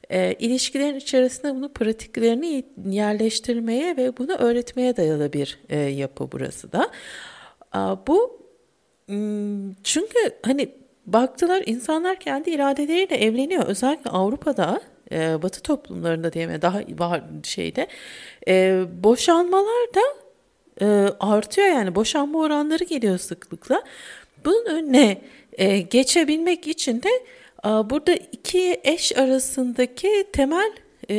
e, 0.10 0.34
ilişkilerin 0.34 0.96
içerisinde 0.96 1.56
bunu 1.56 1.70
pratiklerini 1.74 2.64
yerleştirmeye 2.86 3.98
ve 3.98 4.18
bunu 4.18 4.32
öğretmeye 4.34 4.98
dayalı 4.98 5.34
bir 5.34 5.60
e, 5.70 5.78
yapı 5.78 6.32
burası 6.32 6.72
da. 6.72 6.90
E, 7.76 7.80
bu 8.08 8.48
çünkü 9.84 10.20
hani 10.46 10.70
baktılar 11.06 11.64
insanlar 11.66 12.20
kendi 12.20 12.50
iradeleriyle 12.50 13.16
evleniyor. 13.16 13.66
Özellikle 13.66 14.10
Avrupa'da 14.10 14.82
e, 15.12 15.42
Batı 15.42 15.62
toplumlarında 15.62 16.34
diyeyim 16.34 16.62
daha 16.62 16.82
var 16.98 17.24
şeyde 17.44 17.88
e, 18.48 18.84
boşanmalar 19.04 19.88
da 19.96 20.02
e, 20.82 20.86
artıyor 21.20 21.68
yani 21.68 21.96
boşanma 21.96 22.40
oranları 22.40 22.84
geliyor 22.84 23.18
sıklıkla. 23.18 23.84
Bunun 24.46 24.66
önüne 24.66 25.22
e, 25.54 25.80
geçebilmek 25.80 26.68
için 26.68 27.04
de 27.04 27.10
e, 27.66 27.70
burada 27.70 28.14
iki 28.14 28.82
eş 28.84 29.18
arasındaki 29.18 30.28
temel 30.34 30.72
e, 31.10 31.16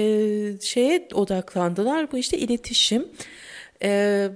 şeye 0.60 1.08
odaklandılar. 1.14 2.12
Bu 2.12 2.18
işte 2.18 2.38
iletişim. 2.38 3.08
E, 3.82 4.28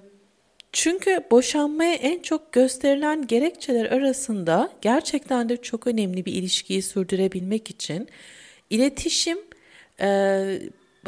çünkü 0.72 1.20
boşanmaya 1.30 1.94
en 1.94 2.22
çok 2.22 2.52
gösterilen 2.52 3.26
gerekçeler 3.26 3.86
arasında 3.86 4.70
gerçekten 4.80 5.48
de 5.48 5.56
çok 5.56 5.86
önemli 5.86 6.24
bir 6.24 6.32
ilişkiyi 6.32 6.82
sürdürebilmek 6.82 7.70
için 7.70 8.08
iletişim 8.72 9.38
e, 10.00 10.08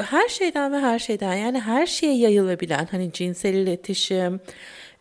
her 0.02 0.28
şeyden 0.28 0.73
ve 0.73 0.78
her 0.78 0.99
şeyden 0.99 1.35
yani 1.35 1.61
her 1.61 1.87
şeye 1.87 2.16
yayılabilen 2.16 2.88
hani 2.90 3.12
cinsel 3.12 3.54
iletişim, 3.54 4.40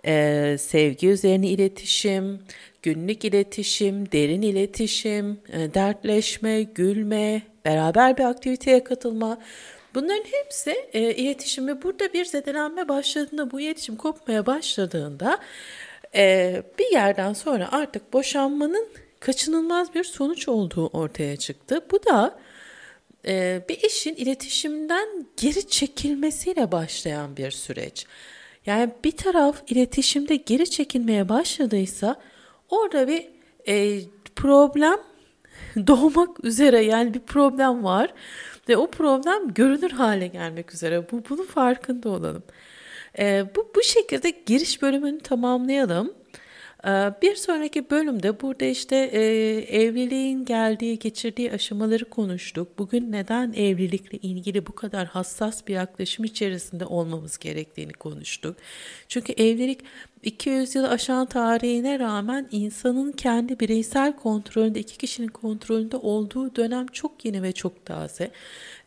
e, 0.06 0.56
sevgi 0.60 1.08
üzerine 1.08 1.48
iletişim, 1.48 2.40
günlük 2.82 3.26
iletişim, 3.26 4.12
derin 4.12 4.42
iletişim, 4.42 5.40
e, 5.54 5.74
dertleşme, 5.74 6.64
gülme, 6.64 7.42
beraber 7.66 8.18
bir 8.18 8.24
aktiviteye 8.24 8.84
katılma. 8.84 9.38
Bunların 9.96 10.24
hepsi 10.32 10.76
e, 10.94 11.16
iletişim 11.16 11.68
ve 11.68 11.82
burada 11.84 12.14
bir 12.14 12.26
zedelenme 12.26 12.88
başladığında, 12.88 13.52
bu 13.52 13.62
iletişim 13.62 13.96
kopmaya 13.96 14.46
başladığında 14.46 15.38
e, 16.16 16.64
bir 16.80 16.92
yerden 16.92 17.34
sonra 17.34 17.70
artık 17.72 18.14
boşanmanın 18.14 18.88
kaçınılmaz 19.20 19.96
bir 19.96 20.04
sonuç 20.04 20.48
olduğu 20.48 20.88
ortaya 20.88 21.38
çıktı. 21.38 21.82
Bu 21.92 22.06
da 22.06 22.40
e, 23.28 23.62
bir 23.70 23.78
işin 23.84 24.16
iletişimden 24.16 25.26
geri 25.38 25.68
çekilmesiyle 25.68 26.72
başlayan 26.72 27.38
bir 27.38 27.52
süreç. 27.52 28.06
Yani 28.66 28.92
bir 29.04 29.12
taraf 29.12 29.64
iletişimde 29.68 30.36
geri 30.36 30.70
çekilmeye 30.70 31.30
başladıysa 31.30 32.16
orada 32.70 33.08
bir 33.08 33.28
e, 33.68 34.00
problem 34.36 35.00
doğmak 35.88 36.46
üzere 36.46 36.84
yani 36.84 37.14
bir 37.14 37.20
problem 37.20 37.84
var 37.84 38.14
ve 38.70 38.78
o 38.78 38.92
problem 38.92 39.54
görünür 39.54 39.92
hale 39.92 40.28
gelmek 40.28 40.74
üzere. 40.74 41.12
Bu 41.12 41.24
bunun 41.30 41.46
farkında 41.46 42.10
olalım. 42.10 42.44
E, 43.20 43.46
bu 43.56 43.72
bu 43.76 43.84
şekilde 43.84 44.30
giriş 44.46 44.82
bölümünü 44.82 45.20
tamamlayalım. 45.20 46.14
Ee, 46.88 47.14
bir 47.22 47.36
sonraki 47.36 47.90
bölümde 47.90 48.42
burada 48.42 48.66
işte 48.66 48.96
e, 48.96 49.22
evliliğin 49.78 50.46
geldiği, 50.46 51.00
geçirdiği 51.00 51.52
aşamaları 51.52 52.06
konuştuk. 52.06 52.80
Bugün 52.80 53.12
neden 53.12 53.54
evlilikle 53.54 54.18
ilgili 54.18 54.68
bu 54.68 54.76
kadar 54.76 55.08
hassas 55.08 55.68
bir 55.68 55.74
yaklaşım 55.74 56.26
içerisinde 56.26 56.86
olmamız 56.86 57.38
gerektiğini 57.38 57.94
konuştuk. 57.94 58.58
Çünkü 59.08 59.34
evlilik 59.34 59.80
200 60.24 60.76
yıl 60.76 60.84
aşan 60.84 61.26
tarihine 61.26 62.00
rağmen 62.00 62.48
insanın 62.52 63.12
kendi 63.12 63.60
bireysel 63.60 64.16
kontrolünde, 64.16 64.80
iki 64.80 64.98
kişinin 64.98 65.28
kontrolünde 65.28 65.98
olduğu 65.98 66.56
dönem 66.56 66.88
çok 66.88 67.26
yeni 67.26 67.44
ve 67.44 67.52
çok 67.52 67.86
taze 67.86 68.32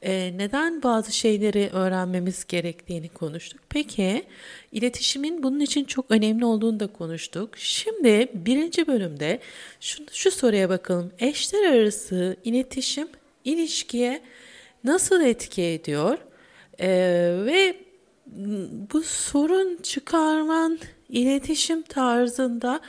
e, 0.03 0.33
neden 0.37 0.83
bazı 0.83 1.12
şeyleri 1.12 1.70
öğrenmemiz 1.72 2.44
gerektiğini 2.44 3.09
konuştuk. 3.09 3.61
Peki 3.68 4.25
iletişimin 4.72 5.42
bunun 5.42 5.61
için 5.61 5.85
çok 5.85 6.11
önemli 6.11 6.44
olduğunu 6.44 6.81
da 6.81 6.87
konuştuk. 6.87 7.57
Şimdi 7.57 8.29
birinci 8.35 8.87
bölümde 8.87 9.40
şu, 9.81 10.05
şu 10.12 10.31
soruya 10.31 10.68
bakalım. 10.68 11.12
Eşler 11.18 11.72
arası 11.72 12.37
iletişim 12.44 13.09
ilişkiye 13.44 14.20
nasıl 14.85 15.20
etki 15.20 15.62
ediyor? 15.62 16.18
E, 16.81 16.88
ve 17.46 17.77
bu 18.92 19.03
sorun 19.03 19.79
çıkarman 19.83 20.79
iletişim 21.08 21.82
tarzında 21.82 22.80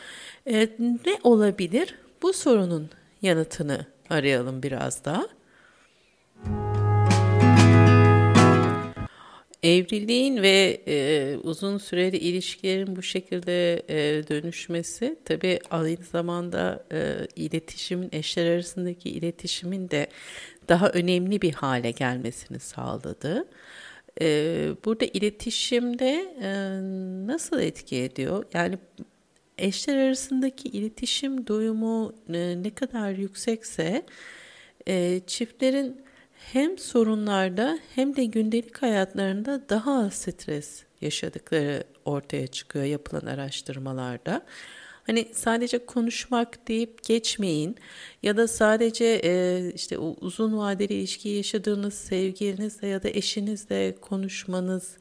e, 0.46 0.70
ne 1.06 1.20
olabilir? 1.24 1.96
Bu 2.22 2.34
sorunun 2.34 2.90
yanıtını 3.22 3.86
arayalım 4.10 4.64
biraz 4.64 5.06
daha. 5.06 5.28
Evliliğin 9.64 10.42
ve 10.42 10.82
e, 10.88 11.38
uzun 11.44 11.78
süreli 11.78 12.18
ilişkilerin 12.18 12.96
bu 12.96 13.02
şekilde 13.02 13.84
e, 13.90 14.28
dönüşmesi 14.28 15.16
tabii 15.26 15.60
aynı 15.72 16.04
zamanda 16.12 16.84
e, 16.92 17.16
iletişimin, 17.36 18.10
eşler 18.12 18.52
arasındaki 18.52 19.10
iletişimin 19.10 19.90
de 19.90 20.08
daha 20.70 20.90
önemli 20.90 21.42
bir 21.42 21.54
hale 21.54 21.92
gelmesini 21.92 22.60
sağladı. 22.60 23.48
E, 24.22 24.70
burada 24.86 25.06
iletişimde 25.06 26.36
e, 26.42 26.50
nasıl 27.28 27.60
etki 27.60 27.96
ediyor? 27.96 28.46
Yani 28.54 28.78
eşler 29.58 29.98
arasındaki 29.98 30.70
iletişim 30.70 31.48
doyumu 31.48 32.14
e, 32.34 32.64
ne 32.64 32.70
kadar 32.70 33.12
yüksekse 33.12 34.06
e, 34.88 35.22
çiftlerin 35.28 36.02
hem 36.52 36.78
sorunlarda 36.78 37.80
hem 37.96 38.16
de 38.16 38.26
gündelik 38.26 38.82
hayatlarında 38.82 39.70
daha 39.70 40.06
az 40.06 40.14
stres 40.14 40.84
yaşadıkları 41.02 41.84
ortaya 42.06 42.48
çıkıyor 42.48 42.86
yapılan 42.86 43.26
araştırmalarda. 43.26 44.46
Hani 45.08 45.28
sadece 45.34 45.86
konuşmak 45.86 46.68
deyip 46.68 47.04
geçmeyin 47.04 47.76
ya 48.24 48.38
da 48.38 48.48
sadece 48.48 49.22
e, 49.24 49.62
işte 49.76 49.98
o 49.98 50.16
uzun 50.22 50.58
vadeli 50.58 50.94
ilişki 50.94 51.30
yaşadığınız 51.30 51.94
sevgilinizle 51.94 52.88
ya 52.88 53.04
da 53.04 53.10
eşinizle 53.10 53.96
konuşmanız 54.02 54.98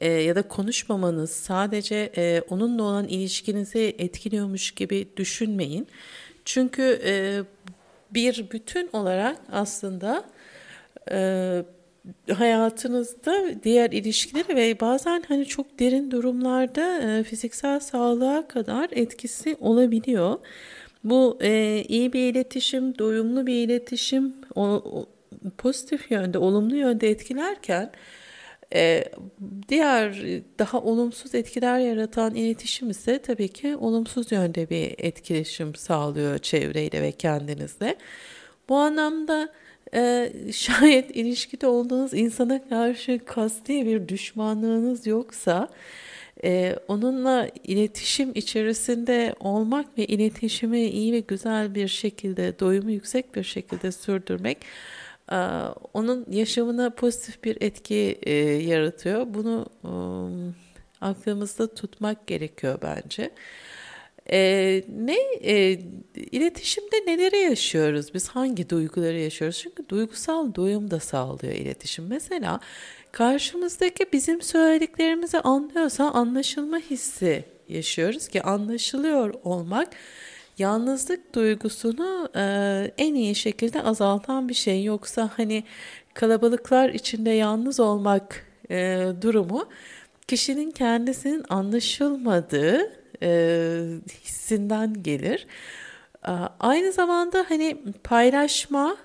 e, 0.00 0.08
ya 0.08 0.34
da 0.36 0.42
konuşmamanız 0.42 1.30
sadece 1.30 2.12
e, 2.16 2.42
onunla 2.48 2.82
olan 2.82 3.08
ilişkinizi 3.08 3.94
etkiliyormuş 3.98 4.70
gibi 4.70 5.08
düşünmeyin. 5.16 5.86
Çünkü 6.44 7.00
e, 7.04 7.42
bir 8.10 8.50
bütün 8.50 8.90
olarak 8.92 9.36
aslında 9.52 10.24
e, 11.10 11.64
hayatınızda 12.34 13.62
diğer 13.62 13.90
ilişkileri 13.90 14.56
ve 14.56 14.80
bazen 14.80 15.22
hani 15.28 15.46
çok 15.46 15.78
derin 15.78 16.10
durumlarda 16.10 16.98
e, 16.98 17.22
fiziksel 17.22 17.80
sağlığa 17.80 18.48
kadar 18.48 18.88
etkisi 18.92 19.56
olabiliyor. 19.60 20.38
Bu 21.04 21.38
e, 21.42 21.82
iyi 21.88 22.12
bir 22.12 22.32
iletişim, 22.32 22.98
doyumlu 22.98 23.46
bir 23.46 23.64
iletişim 23.64 24.34
o, 24.54 24.62
o, 24.64 25.06
pozitif 25.58 26.10
yönde, 26.10 26.38
olumlu 26.38 26.76
yönde 26.76 27.10
etkilerken 27.10 27.90
e, 28.74 29.04
diğer 29.68 30.14
daha 30.58 30.80
olumsuz 30.80 31.34
etkiler 31.34 31.78
yaratan 31.78 32.34
iletişim 32.34 32.90
ise 32.90 33.18
tabii 33.18 33.48
ki 33.48 33.76
olumsuz 33.76 34.32
yönde 34.32 34.70
bir 34.70 34.94
etkileşim 34.98 35.74
sağlıyor 35.74 36.38
çevreyle 36.38 37.02
ve 37.02 37.12
kendinizle. 37.12 37.96
Bu 38.68 38.76
anlamda 38.76 39.48
e, 39.94 40.32
şayet 40.52 41.16
ilişkide 41.16 41.66
olduğunuz 41.66 42.14
insana 42.14 42.68
karşı 42.68 43.20
kasti 43.24 43.86
bir 43.86 44.08
düşmanlığınız 44.08 45.06
yoksa 45.06 45.68
e, 46.44 46.76
onunla 46.88 47.48
iletişim 47.64 48.32
içerisinde 48.34 49.34
olmak 49.40 49.98
ve 49.98 50.06
iletişimi 50.06 50.80
iyi 50.80 51.12
ve 51.12 51.20
güzel 51.20 51.74
bir 51.74 51.88
şekilde, 51.88 52.58
doyumu 52.58 52.90
yüksek 52.90 53.34
bir 53.34 53.44
şekilde 53.44 53.92
sürdürmek 53.92 54.58
e, 55.32 55.36
onun 55.94 56.26
yaşamına 56.30 56.90
pozitif 56.90 57.44
bir 57.44 57.56
etki 57.60 58.18
e, 58.22 58.32
yaratıyor. 58.42 59.26
Bunu 59.34 59.66
e, 59.84 59.90
aklımızda 61.00 61.74
tutmak 61.74 62.26
gerekiyor 62.26 62.78
bence. 62.82 63.30
Ee, 64.32 64.82
ne 64.88 65.16
e, 65.42 65.78
iletişimde 66.14 66.96
neleri 67.06 67.38
yaşıyoruz? 67.38 68.14
Biz 68.14 68.28
hangi 68.28 68.70
duyguları 68.70 69.18
yaşıyoruz? 69.18 69.58
Çünkü 69.58 69.88
duygusal 69.88 70.54
doyum 70.54 70.90
da 70.90 71.00
sağlıyor 71.00 71.54
iletişim. 71.54 72.06
Mesela 72.08 72.60
karşımızdaki 73.12 74.06
bizim 74.12 74.42
söylediklerimizi 74.42 75.40
anlıyorsa 75.40 76.10
anlaşılma 76.10 76.78
hissi 76.78 77.44
yaşıyoruz 77.68 78.28
ki 78.28 78.42
anlaşılıyor 78.42 79.34
olmak 79.44 79.88
yalnızlık 80.58 81.34
duygusunu 81.34 82.28
e, 82.36 82.42
en 82.98 83.14
iyi 83.14 83.34
şekilde 83.34 83.82
azaltan 83.82 84.48
bir 84.48 84.54
şey. 84.54 84.84
Yoksa 84.84 85.30
hani 85.36 85.64
kalabalıklar 86.14 86.90
içinde 86.90 87.30
yalnız 87.30 87.80
olmak 87.80 88.46
e, 88.70 89.06
durumu 89.22 89.68
kişinin 90.28 90.70
kendisinin 90.70 91.44
anlaşılmadığı 91.48 92.99
e, 93.22 93.80
hissinden 94.24 95.02
gelir. 95.02 95.46
Aynı 96.60 96.92
zamanda 96.92 97.44
hani 97.48 97.76
paylaşma 98.04 98.96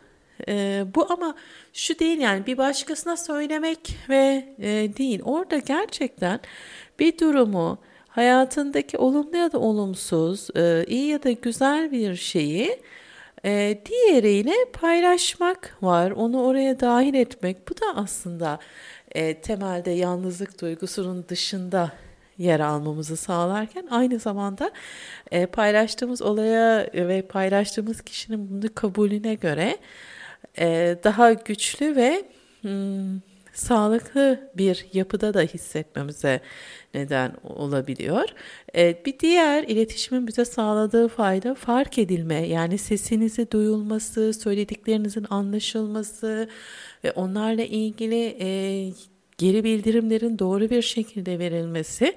e, 0.48 0.86
bu 0.96 1.14
ama 1.14 1.36
şu 1.74 2.00
değil 2.00 2.20
yani 2.20 2.46
bir 2.46 2.58
başkasına 2.58 3.18
söylemek 3.18 3.98
ve 4.10 4.56
e, 4.60 4.98
değil. 4.98 5.22
Orada 5.24 5.58
gerçekten 5.58 6.40
bir 7.00 7.20
durumu 7.20 7.78
hayatındaki 8.08 8.98
olumlu 8.98 9.38
ya 9.38 9.52
da 9.52 9.60
olumsuz, 9.60 10.48
e, 10.56 10.86
iyi 10.88 11.08
ya 11.08 11.24
da 11.24 11.32
güzel 11.32 11.92
bir 11.92 12.16
şeyi 12.16 12.80
e, 13.46 13.78
diğeriyle 13.86 14.54
paylaşmak 14.74 15.78
var. 15.82 16.12
Onu 16.12 16.44
oraya 16.44 16.80
dahil 16.80 17.14
etmek. 17.14 17.70
Bu 17.70 17.74
da 17.74 17.86
aslında 17.96 18.60
e, 19.12 19.42
temelde 19.42 19.92
yalnızlık 19.92 20.62
duygusunun 20.62 21.26
dışında 21.30 21.92
yer 22.38 22.60
almamızı 22.60 23.18
sağlarken 23.18 23.88
aynı 23.92 24.20
zamanda 24.20 24.72
e, 25.32 25.46
paylaştığımız 25.46 26.22
olaya 26.22 26.90
ve 26.94 27.22
paylaştığımız 27.22 28.02
kişinin 28.02 28.50
bunu 28.50 28.76
kabulüne 28.76 29.36
göre 29.36 29.78
e, 30.58 30.98
daha 31.04 31.34
güçlü 31.34 31.96
ve 31.96 32.26
hmm, 32.62 33.20
sağlıklı 33.54 34.52
bir 34.58 34.86
yapıda 34.94 35.34
da 35.34 35.42
hissetmemize 35.42 36.42
neden 36.94 37.32
olabiliyor. 37.44 38.30
E, 38.76 39.06
bir 39.06 39.20
diğer 39.20 39.64
iletişimin 39.64 40.28
bize 40.28 40.46
sağladığı 40.46 41.08
fayda 41.08 41.56
fark 41.56 41.98
edilme 41.98 42.48
yani 42.48 42.78
sesinizi 42.78 43.52
duyulması, 43.52 44.34
söylediklerinizin 44.34 45.26
anlaşılması 45.30 46.50
ve 47.04 47.12
onlarla 47.12 47.64
ilgili 47.64 48.38
e, 48.40 48.48
geri 49.38 49.64
bildirimlerin 49.64 50.40
doğru 50.40 50.70
bir 50.70 50.82
şekilde 50.82 51.40
verilmesi 51.40 52.16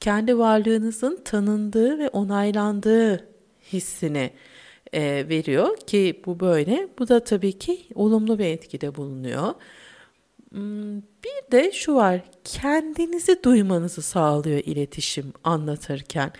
kendi 0.00 0.38
varlığınızın 0.38 1.20
tanındığı 1.24 1.98
ve 1.98 2.08
onaylandığı 2.08 3.28
hissini 3.72 4.30
e, 4.92 5.28
veriyor 5.28 5.76
ki 5.76 6.22
bu 6.26 6.40
böyle. 6.40 6.88
Bu 6.98 7.08
da 7.08 7.24
tabii 7.24 7.58
ki 7.58 7.86
olumlu 7.94 8.38
bir 8.38 8.44
etkide 8.44 8.94
bulunuyor. 8.94 9.54
Hmm, 10.50 10.96
bir 10.96 11.52
de 11.52 11.72
şu 11.72 11.94
var, 11.94 12.20
kendinizi 12.44 13.42
duymanızı 13.42 14.02
sağlıyor 14.02 14.58
iletişim 14.64 15.32
anlatırken. 15.44 16.32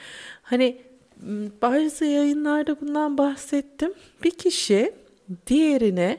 Hani 0.43 0.83
hmm, 1.21 1.47
bazı 1.63 2.05
yayınlarda 2.05 2.81
bundan 2.81 3.19
bahsettim. 3.19 3.93
Bir 4.25 4.31
kişi 4.31 4.93
diğerine 5.47 6.19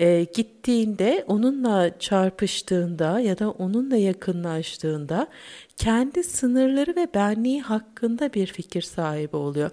e, 0.00 0.26
gittiğinde, 0.34 1.24
onunla 1.28 1.98
çarpıştığında 1.98 3.20
ya 3.20 3.38
da 3.38 3.50
onunla 3.50 3.96
yakınlaştığında 3.96 5.26
kendi 5.76 6.24
sınırları 6.24 6.96
ve 6.96 7.08
benliği 7.14 7.62
hakkında 7.62 8.32
bir 8.32 8.46
fikir 8.46 8.82
sahibi 8.82 9.36
oluyor. 9.36 9.70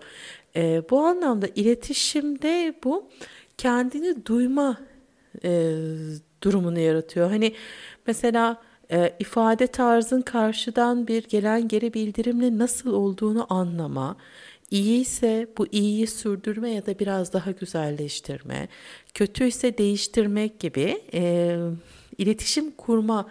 E, 0.56 0.82
bu 0.90 1.00
anlamda 1.00 1.48
iletişimde 1.56 2.74
bu 2.84 3.10
kendini 3.58 4.26
duyma 4.26 4.78
e, 5.44 5.74
durumunu 6.44 6.80
yaratıyor. 6.80 7.30
Hani 7.30 7.54
mesela 8.08 8.62
e, 8.92 9.14
ifade 9.20 9.68
tarzın 9.68 10.22
karşıdan 10.22 11.08
bir 11.08 11.24
gelen 11.24 11.68
geri 11.68 11.94
bildirimle 11.94 12.58
nasıl 12.58 12.94
olduğunu 12.94 13.46
anlama, 13.50 14.18
iyi 14.72 15.02
ise 15.02 15.48
bu 15.58 15.68
iyiyi 15.72 16.08
sürdürme 16.08 16.72
ya 16.72 16.86
da 16.86 17.00
biraz 17.00 17.34
daha 17.34 17.52
güzelleştirme, 17.52 18.68
kötü 19.14 19.48
ise 19.48 19.78
değiştirmek 19.78 20.60
gibi 20.60 21.02
e, 21.14 21.58
iletişim 22.18 22.72
kurma 22.72 23.30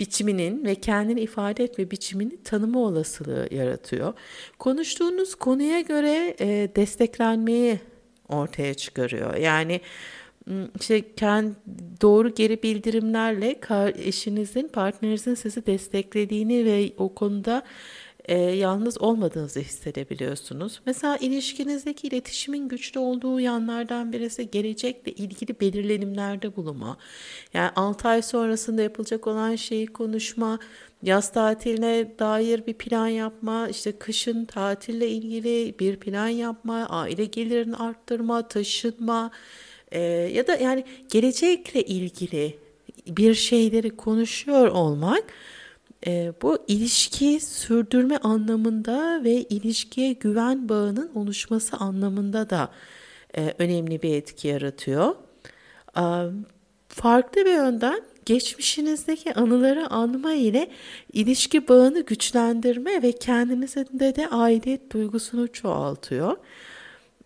biçiminin 0.00 0.64
ve 0.64 0.74
kendini 0.74 1.20
ifade 1.20 1.64
etme 1.64 1.90
biçimini 1.90 2.42
tanıma 2.42 2.78
olasılığı 2.78 3.48
yaratıyor. 3.50 4.14
Konuştuğunuz 4.58 5.34
konuya 5.34 5.80
göre 5.80 6.36
e, 6.40 6.68
desteklenmeyi 6.76 7.80
ortaya 8.28 8.74
çıkarıyor. 8.74 9.36
Yani 9.36 9.80
işte 10.80 11.14
kendi 11.14 11.54
doğru 12.00 12.34
geri 12.34 12.62
bildirimlerle 12.62 13.60
eşinizin, 13.96 14.68
partnerinizin 14.68 15.34
sizi 15.34 15.66
desteklediğini 15.66 16.64
ve 16.64 16.92
o 16.96 17.14
konuda 17.14 17.62
e, 18.24 18.38
yalnız 18.38 19.00
olmadığınızı 19.00 19.60
hissedebiliyorsunuz. 19.60 20.80
Mesela 20.86 21.16
ilişkinizdeki 21.16 22.08
iletişimin 22.08 22.68
güçlü 22.68 23.00
olduğu 23.00 23.40
yanlardan 23.40 24.12
birisi 24.12 24.50
gelecekle 24.50 25.12
ilgili 25.12 25.60
belirlenimlerde 25.60 26.56
bulunma. 26.56 26.96
Yani 27.54 27.70
6 27.76 28.08
ay 28.08 28.22
sonrasında 28.22 28.82
yapılacak 28.82 29.26
olan 29.26 29.56
şeyi 29.56 29.86
konuşma, 29.86 30.58
yaz 31.02 31.32
tatiline 31.32 32.18
dair 32.18 32.66
bir 32.66 32.74
plan 32.74 33.08
yapma, 33.08 33.68
işte 33.68 33.92
kışın 33.92 34.44
tatille 34.44 35.08
ilgili 35.08 35.74
bir 35.78 35.96
plan 35.96 36.28
yapma, 36.28 36.86
aile 36.86 37.24
gelirini 37.24 37.76
arttırma, 37.76 38.48
taşınma 38.48 39.30
e, 39.92 40.00
ya 40.10 40.46
da 40.46 40.56
yani 40.56 40.84
gelecekle 41.10 41.82
ilgili 41.82 42.58
bir 43.06 43.34
şeyleri 43.34 43.90
konuşuyor 43.90 44.68
olmak 44.68 45.24
e, 46.06 46.32
bu 46.42 46.58
ilişki 46.68 47.40
sürdürme 47.40 48.16
anlamında 48.16 49.24
ve 49.24 49.32
ilişkiye 49.32 50.12
güven 50.12 50.68
bağının 50.68 51.10
oluşması 51.14 51.76
anlamında 51.76 52.50
da 52.50 52.68
e, 53.36 53.54
önemli 53.58 54.02
bir 54.02 54.14
etki 54.14 54.48
yaratıyor. 54.48 55.14
E, 55.96 56.04
farklı 56.88 57.44
bir 57.44 57.54
yönden 57.54 58.02
geçmişinizdeki 58.26 59.34
anıları 59.34 59.86
anma 59.90 60.32
ile 60.32 60.70
ilişki 61.12 61.68
bağını 61.68 62.00
güçlendirme 62.00 63.02
ve 63.02 63.12
kendinizde 63.12 64.16
de 64.16 64.28
aidiyet 64.28 64.92
duygusunu 64.92 65.52
çoğaltıyor. 65.52 66.36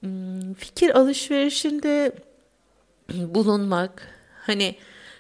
Hmm, 0.01 0.55
fikir 0.55 0.99
alışverişinde 0.99 2.13
bulunmak, 3.15 4.09
hani 4.41 4.77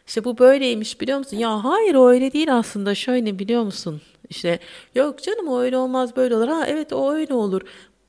işte 0.07 0.25
bu 0.25 0.38
böyleymiş 0.38 1.01
biliyor 1.01 1.19
musun? 1.19 1.37
Ya 1.37 1.64
hayır 1.64 1.95
o 1.95 2.09
öyle 2.09 2.33
değil 2.33 2.55
aslında 2.57 2.95
şöyle 2.95 3.38
biliyor 3.38 3.62
musun? 3.62 4.03
İşte 4.31 4.59
yok 4.95 5.23
canım 5.23 5.49
o 5.49 5.61
öyle 5.61 5.77
olmaz 5.77 6.16
böyle 6.16 6.37
olur. 6.37 6.49
Ha 6.49 6.66
evet 6.66 6.92
o 6.92 7.12
öyle 7.12 7.35
olur. 7.35 7.62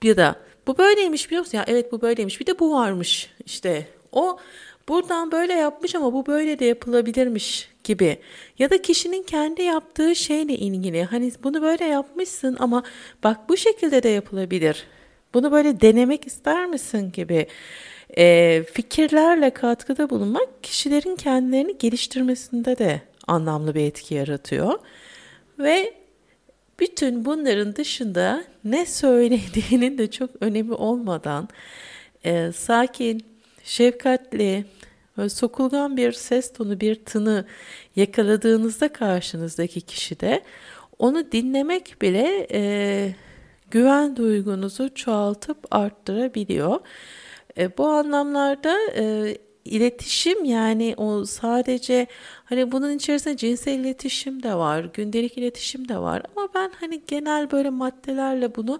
Ya 0.03 0.17
da 0.17 0.35
bu 0.67 0.77
böyleymiş 0.77 1.27
biliyor 1.27 1.41
musun? 1.43 1.57
Ya 1.57 1.65
evet 1.67 1.91
bu 1.91 2.01
böyleymiş. 2.01 2.39
Bir 2.39 2.45
de 2.45 2.59
bu 2.59 2.73
varmış. 2.73 3.33
İşte 3.45 3.87
o 4.11 4.37
buradan 4.89 5.31
böyle 5.31 5.53
yapmış 5.53 5.95
ama 5.95 6.13
bu 6.13 6.25
böyle 6.25 6.59
de 6.59 6.65
yapılabilirmiş 6.65 7.69
gibi. 7.83 8.17
Ya 8.59 8.69
da 8.69 8.81
kişinin 8.81 9.23
kendi 9.23 9.61
yaptığı 9.61 10.15
şeyle 10.15 10.53
ilgili. 10.53 11.03
Hani 11.03 11.31
bunu 11.43 11.61
böyle 11.61 11.85
yapmışsın 11.85 12.57
ama 12.59 12.83
bak 13.23 13.49
bu 13.49 13.57
şekilde 13.57 14.03
de 14.03 14.09
yapılabilir. 14.09 14.87
Bunu 15.33 15.51
böyle 15.51 15.81
denemek 15.81 16.27
ister 16.27 16.65
misin 16.65 17.11
gibi 17.11 17.47
e, 18.17 18.63
fikirlerle 18.73 19.49
katkıda 19.49 20.09
bulunmak 20.09 20.63
kişilerin 20.63 21.15
kendilerini 21.15 21.77
geliştirmesinde 21.77 22.77
de 22.77 23.01
anlamlı 23.27 23.75
bir 23.75 23.81
etki 23.81 24.15
yaratıyor. 24.15 24.79
Ve 25.59 25.93
bütün 26.79 27.25
bunların 27.25 27.75
dışında 27.75 28.43
ne 28.63 28.85
söylediğinin 28.85 29.97
de 29.97 30.11
çok 30.11 30.29
önemi 30.41 30.73
olmadan 30.73 31.49
e, 32.25 32.51
sakin, 32.51 33.25
şefkatli, 33.63 34.65
böyle 35.17 35.29
sokulgan 35.29 35.97
bir 35.97 36.11
ses 36.11 36.53
tonu, 36.53 36.79
bir 36.79 36.95
tını 36.95 37.45
yakaladığınızda 37.95 38.93
karşınızdaki 38.93 39.81
kişide 39.81 40.43
onu 40.99 41.31
dinlemek 41.31 42.01
bile 42.01 42.47
e, 42.51 43.15
güven 43.71 44.15
duygunuzu 44.15 44.95
çoğaltıp 44.95 45.57
arttırabiliyor. 45.71 46.79
E, 47.57 47.77
bu 47.77 47.87
anlamlarda 47.87 48.77
e, 48.95 49.37
iletişim 49.65 50.45
yani 50.45 50.93
o 50.97 51.25
sadece 51.25 52.07
hani 52.45 52.71
bunun 52.71 52.95
içerisinde 52.97 53.37
cinsel 53.37 53.79
iletişim 53.79 54.43
de 54.43 54.55
var, 54.55 54.83
gündelik 54.93 55.37
iletişim 55.37 55.89
de 55.89 55.97
var 55.97 56.23
ama 56.35 56.47
ben 56.55 56.71
hani 56.79 57.01
genel 57.07 57.51
böyle 57.51 57.69
maddelerle 57.69 58.55
bunu 58.55 58.79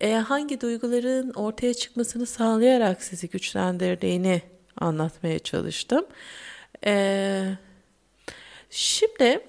e, 0.00 0.14
hangi 0.14 0.60
duyguların 0.60 1.32
ortaya 1.34 1.74
çıkmasını 1.74 2.26
sağlayarak 2.26 3.02
sizi 3.02 3.28
güçlendirdiğini 3.28 4.42
anlatmaya 4.76 5.38
çalıştım. 5.38 6.06
E, 6.86 7.44
şimdi 8.70 9.40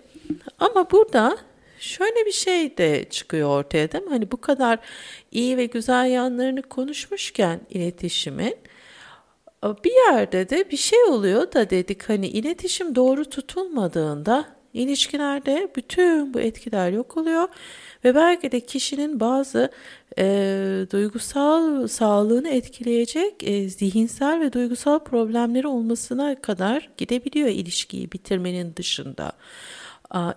ama 0.60 0.92
burada 0.92 1.38
şöyle 1.80 2.26
bir 2.26 2.32
şey 2.32 2.78
de 2.78 3.06
çıkıyor 3.10 3.50
ortaya 3.50 3.92
değil 3.92 4.04
mi? 4.04 4.10
Hani 4.10 4.32
bu 4.32 4.42
kadar 4.42 4.80
iyi 5.32 5.58
ve 5.58 5.66
güzel 5.66 6.12
yanlarını 6.12 6.62
konuşmuşken 6.62 7.62
iletişimin 7.70 8.56
bir 9.64 10.12
yerde 10.12 10.50
de 10.50 10.72
bir 10.72 10.78
şey 10.78 11.04
oluyor 11.04 11.52
da 11.52 11.70
dedik 11.70 12.10
hani 12.10 12.28
iletişim 12.28 12.96
doğru 12.96 13.26
tutulmadığında 13.26 14.46
ilişkilerde 14.74 15.72
bütün 15.76 16.34
bu 16.34 16.40
etkiler 16.40 16.92
yok 16.92 17.18
oluyor 17.18 17.48
ve 18.04 18.16
belki 18.16 18.52
de 18.52 18.60
kişinin 18.60 19.20
bazı 19.20 19.72
e, 20.18 20.26
duygusal 20.92 21.88
sağlığını 21.88 22.50
etkileyecek 22.50 23.44
e, 23.44 23.70
zihinsel 23.70 24.40
ve 24.40 24.54
duygusal 24.54 25.00
problemleri 25.00 25.68
olmasına 25.68 26.42
kadar 26.42 26.90
gidebiliyor 26.98 27.48
ilişkiyi 27.48 28.12
bitirmenin 28.12 28.76
dışında. 28.76 29.32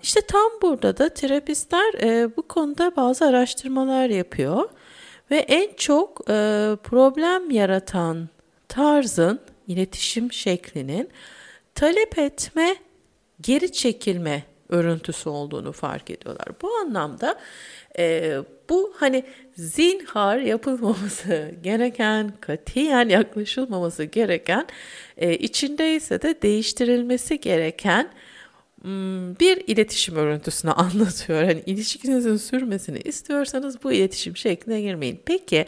İşte 0.02 0.20
tam 0.20 0.50
burada 0.62 0.96
da 0.96 1.08
terapistler 1.08 1.94
e, 2.02 2.36
bu 2.36 2.48
konuda 2.48 2.96
bazı 2.96 3.24
araştırmalar 3.24 4.08
yapıyor 4.08 4.68
ve 5.30 5.36
en 5.36 5.74
çok 5.76 6.20
e, 6.20 6.32
problem 6.82 7.50
yaratan 7.50 8.28
tarzın, 8.68 9.40
iletişim 9.68 10.32
şeklinin 10.32 11.10
talep 11.74 12.18
etme, 12.18 12.76
geri 13.40 13.72
çekilme 13.72 14.42
örüntüsü 14.68 15.28
olduğunu 15.28 15.72
fark 15.72 16.10
ediyorlar. 16.10 16.48
Bu 16.62 16.74
anlamda 16.74 17.38
e, 17.98 18.36
bu 18.68 18.94
hani 18.96 19.24
zinhar 19.56 20.38
yapılmaması 20.38 21.50
gereken, 21.62 22.32
katiyen 22.40 23.08
yaklaşılmaması 23.08 24.04
gereken, 24.04 24.66
e, 25.16 25.34
içindeyse 25.36 26.22
de 26.22 26.42
değiştirilmesi 26.42 27.40
gereken 27.40 28.10
bir 29.40 29.62
iletişim 29.66 30.16
örüntüsünü 30.16 30.70
anlatıyor. 30.76 31.44
Hani 31.44 31.62
ilişkinizin 31.66 32.36
sürmesini 32.36 32.98
istiyorsanız 32.98 33.82
bu 33.84 33.92
iletişim 33.92 34.36
şekline 34.36 34.80
girmeyin. 34.80 35.20
Peki 35.24 35.66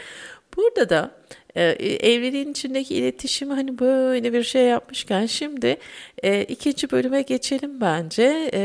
burada 0.57 0.89
da 0.89 1.11
e, 1.57 1.63
evliliğin 2.11 2.51
içindeki 2.51 2.95
iletişimi 2.95 3.55
hani 3.55 3.79
böyle 3.79 4.33
bir 4.33 4.43
şey 4.43 4.63
yapmışken 4.65 5.27
şimdi 5.27 5.77
e, 6.23 6.43
ikinci 6.45 6.91
bölüme 6.91 7.23
geçelim 7.23 7.81
bence 7.81 8.51
e, 8.55 8.61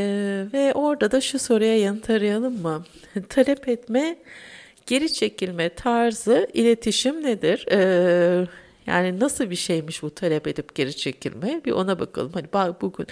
ve 0.54 0.74
orada 0.74 1.12
da 1.12 1.22
şu 1.22 1.40
soruya 1.40 1.78
yanıt 1.78 2.10
arayalım 2.10 2.62
mı? 2.62 2.86
Talep 3.30 3.70
etme, 3.70 4.18
geri 4.86 5.14
çekilme 5.14 5.70
tarzı 5.70 6.48
iletişim 6.54 7.24
nedir? 7.24 7.68
E, 7.72 8.48
yani 8.88 9.20
nasıl 9.20 9.50
bir 9.50 9.56
şeymiş 9.56 10.04
bu 10.04 10.15
talep 10.15 10.48
edip 10.48 10.76
geri 10.76 10.96
çekilme? 10.96 11.62
Bir 11.65 11.72
ona 11.72 12.00
bakalım. 12.00 12.32
Hani 12.34 12.48
bugün 12.82 13.08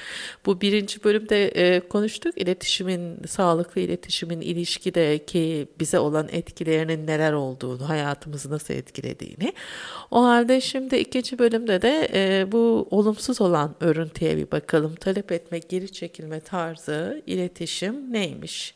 bu 0.45 0.61
birinci 0.61 1.03
bölümde 1.03 1.47
e, 1.47 1.79
konuştuk. 1.79 2.37
İletişimin, 2.37 3.23
sağlıklı 3.27 3.81
iletişimin 3.81 4.41
ilişkideki 4.41 5.67
bize 5.79 5.99
olan 5.99 6.27
etkilerinin 6.31 7.07
neler 7.07 7.33
olduğunu, 7.33 7.89
hayatımızı 7.89 8.51
nasıl 8.51 8.73
etkilediğini. 8.73 9.53
O 10.11 10.23
halde 10.23 10.61
şimdi 10.61 10.95
ikinci 10.95 11.39
bölümde 11.39 11.81
de 11.81 12.09
e, 12.13 12.51
bu 12.51 12.87
olumsuz 12.91 13.41
olan 13.41 13.75
örüntüye 13.79 14.37
bir 14.37 14.51
bakalım. 14.51 14.95
Talep 14.95 15.31
etme, 15.31 15.59
geri 15.59 15.91
çekilme 15.91 16.39
tarzı, 16.39 17.23
iletişim 17.25 18.13
neymiş? 18.13 18.73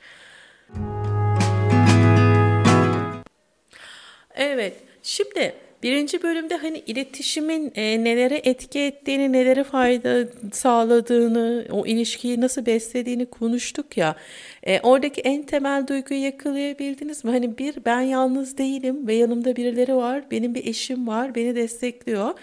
Evet, 4.36 4.76
şimdi 5.04 5.54
Birinci 5.84 6.24
bölümde 6.24 6.56
hani 6.58 6.84
iletişimin 6.88 7.72
e, 7.76 8.04
nelere 8.04 8.42
etki 8.44 8.80
ettiğini, 8.80 9.32
nelere 9.32 9.64
fayda 9.64 10.28
sağladığını, 10.54 11.68
o 11.72 11.86
ilişkiyi 11.86 12.42
nasıl 12.42 12.66
beslediğini 12.66 13.26
konuştuk 13.26 13.98
ya. 13.98 14.16
E, 14.64 14.80
oradaki 14.80 15.22
en 15.22 15.44
temel 15.44 15.88
duyguyu 15.88 16.24
yakalayabildiniz 16.24 17.24
mi? 17.24 17.32
Hani 17.32 17.58
bir 17.58 17.86
ben 17.86 18.02
yalnız 18.02 18.58
değilim 18.58 19.08
ve 19.08 19.14
yanımda 19.14 19.56
birileri 19.56 19.96
var, 19.96 20.32
benim 20.32 20.56
bir 20.56 20.66
eşim 20.66 21.08
var, 21.08 21.36
beni 21.36 21.56
destekliyor. 21.56 22.34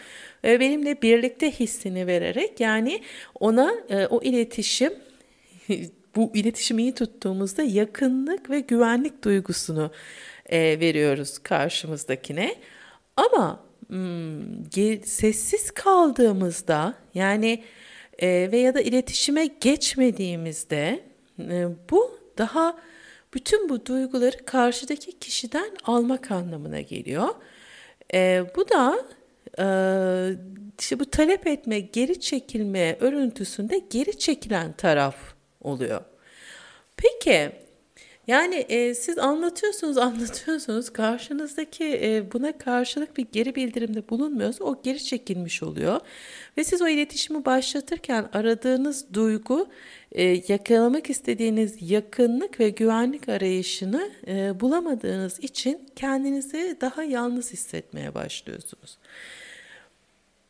E, 0.44 0.60
benimle 0.60 1.02
birlikte 1.02 1.50
hissini 1.50 2.06
vererek 2.06 2.60
yani 2.60 3.02
ona 3.40 3.74
e, 3.88 4.06
o 4.06 4.22
iletişim 4.22 4.92
bu 6.16 6.32
iletişimi 6.34 6.82
iyi 6.82 6.94
tuttuğumuzda 6.94 7.62
yakınlık 7.62 8.50
ve 8.50 8.60
güvenlik 8.60 9.24
duygusunu 9.24 9.90
e, 10.46 10.80
veriyoruz 10.80 11.38
karşımızdakine. 11.38 12.54
Ama 13.18 13.60
hmm, 13.88 15.02
sessiz 15.04 15.70
kaldığımızda 15.70 16.94
yani 17.14 17.64
e, 18.18 18.28
ve 18.52 18.58
ya 18.58 18.74
da 18.74 18.80
iletişime 18.80 19.46
geçmediğimizde 19.46 21.00
e, 21.40 21.66
bu 21.90 22.18
daha 22.38 22.78
bütün 23.34 23.68
bu 23.68 23.86
duyguları 23.86 24.44
karşıdaki 24.44 25.18
kişiden 25.18 25.70
almak 25.84 26.30
anlamına 26.30 26.80
geliyor. 26.80 27.28
E, 28.14 28.44
bu 28.56 28.68
da 28.68 28.98
e, 29.58 29.66
işte 30.80 31.00
bu 31.00 31.10
talep 31.10 31.46
etme, 31.46 31.80
geri 31.80 32.20
çekilme 32.20 32.96
örüntüsünde 33.00 33.80
geri 33.90 34.18
çekilen 34.18 34.72
taraf 34.72 35.16
oluyor. 35.60 36.00
Peki 36.96 37.52
yani 38.28 38.54
e, 38.54 38.94
siz 38.94 39.18
anlatıyorsunuz, 39.18 39.98
anlatıyorsunuz. 40.08 40.90
Karşınızdaki 40.90 41.84
e, 41.84 42.32
buna 42.32 42.58
karşılık 42.58 43.16
bir 43.16 43.26
geri 43.32 43.54
bildirimde 43.54 44.08
bulunmuyorsa 44.08 44.64
o 44.64 44.82
geri 44.82 45.04
çekilmiş 45.04 45.62
oluyor. 45.62 46.00
Ve 46.56 46.64
siz 46.64 46.82
o 46.82 46.88
iletişimi 46.88 47.44
başlatırken 47.44 48.28
aradığınız 48.32 49.14
duygu, 49.14 49.68
e, 50.12 50.42
yakalamak 50.48 51.10
istediğiniz 51.10 51.90
yakınlık 51.90 52.60
ve 52.60 52.68
güvenlik 52.68 53.28
arayışını 53.28 54.10
e, 54.26 54.60
bulamadığınız 54.60 55.38
için 55.40 55.80
kendinizi 55.96 56.76
daha 56.80 57.02
yalnız 57.02 57.52
hissetmeye 57.52 58.14
başlıyorsunuz. 58.14 58.98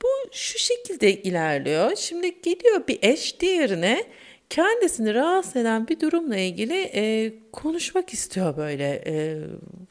Bu 0.02 0.08
şu 0.32 0.58
şekilde 0.58 1.22
ilerliyor. 1.22 1.96
Şimdi 1.96 2.40
geliyor 2.42 2.86
bir 2.88 2.98
eş 3.02 3.40
diğerine 3.40 4.04
kendisini 4.50 5.14
rahatsız 5.14 5.56
eden 5.56 5.88
bir 5.88 6.00
durumla 6.00 6.36
ilgili 6.36 6.90
e, 6.94 7.34
konuşmak 7.52 8.14
istiyor 8.14 8.56
böyle. 8.56 9.02
E, 9.06 9.38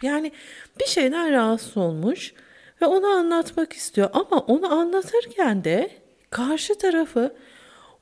yani 0.01 0.31
bir 0.79 0.85
şeyden 0.85 1.31
rahatsız 1.31 1.77
olmuş 1.77 2.33
ve 2.81 2.85
onu 2.85 3.07
anlatmak 3.07 3.73
istiyor. 3.73 4.09
Ama 4.13 4.39
onu 4.39 4.73
anlatırken 4.73 5.63
de 5.63 5.89
karşı 6.29 6.77
tarafı 6.77 7.35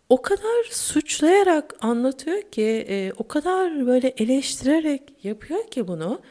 o 0.10 0.22
kadar 0.22 0.64
suçlayarak 0.72 1.76
anlatıyor 1.82 2.42
ki, 2.42 2.86
e, 2.90 3.12
o 3.18 3.28
kadar 3.28 3.88
böyle 3.88 4.08
eleştirerek 4.18 5.02
yapıyor 5.24 5.68
ki 5.68 5.88
bunu. 5.88 6.22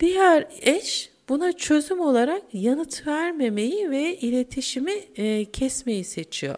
Diğer 0.00 0.46
eş 0.60 1.10
buna 1.28 1.52
çözüm 1.52 2.00
olarak 2.00 2.42
yanıt 2.52 3.06
vermemeyi 3.06 3.90
ve 3.90 4.16
iletişimi 4.16 4.92
e, 5.16 5.44
kesmeyi 5.44 6.04
seçiyor. 6.04 6.56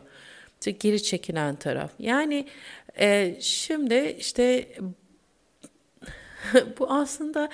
Geri 0.80 1.02
çekilen 1.02 1.56
taraf. 1.56 1.90
Yani 1.98 2.46
e, 3.00 3.36
şimdi 3.40 4.16
işte 4.18 4.68
bu 6.78 6.90
aslında 6.90 7.48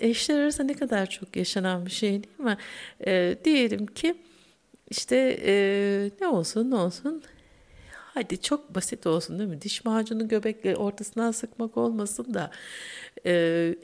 eşler 0.00 0.40
arasında 0.40 0.66
ne 0.66 0.74
kadar 0.74 1.10
çok 1.10 1.36
yaşanan 1.36 1.86
bir 1.86 1.90
şey 1.90 2.10
değil 2.10 2.38
mi? 2.38 2.56
E, 3.06 3.36
diyelim 3.44 3.86
ki 3.86 4.14
işte 4.90 5.40
e, 5.46 5.54
ne 6.20 6.28
olsun 6.28 6.70
ne 6.70 6.74
olsun 6.74 7.22
hadi 8.16 8.40
çok 8.40 8.74
basit 8.74 9.06
olsun 9.06 9.38
değil 9.38 9.50
mi? 9.50 9.62
Diş 9.62 9.84
macunu 9.84 10.28
göbekle 10.28 10.76
ortasından 10.76 11.30
sıkmak 11.30 11.76
olmasın 11.76 12.34
da 12.34 12.50
e, 13.26 13.32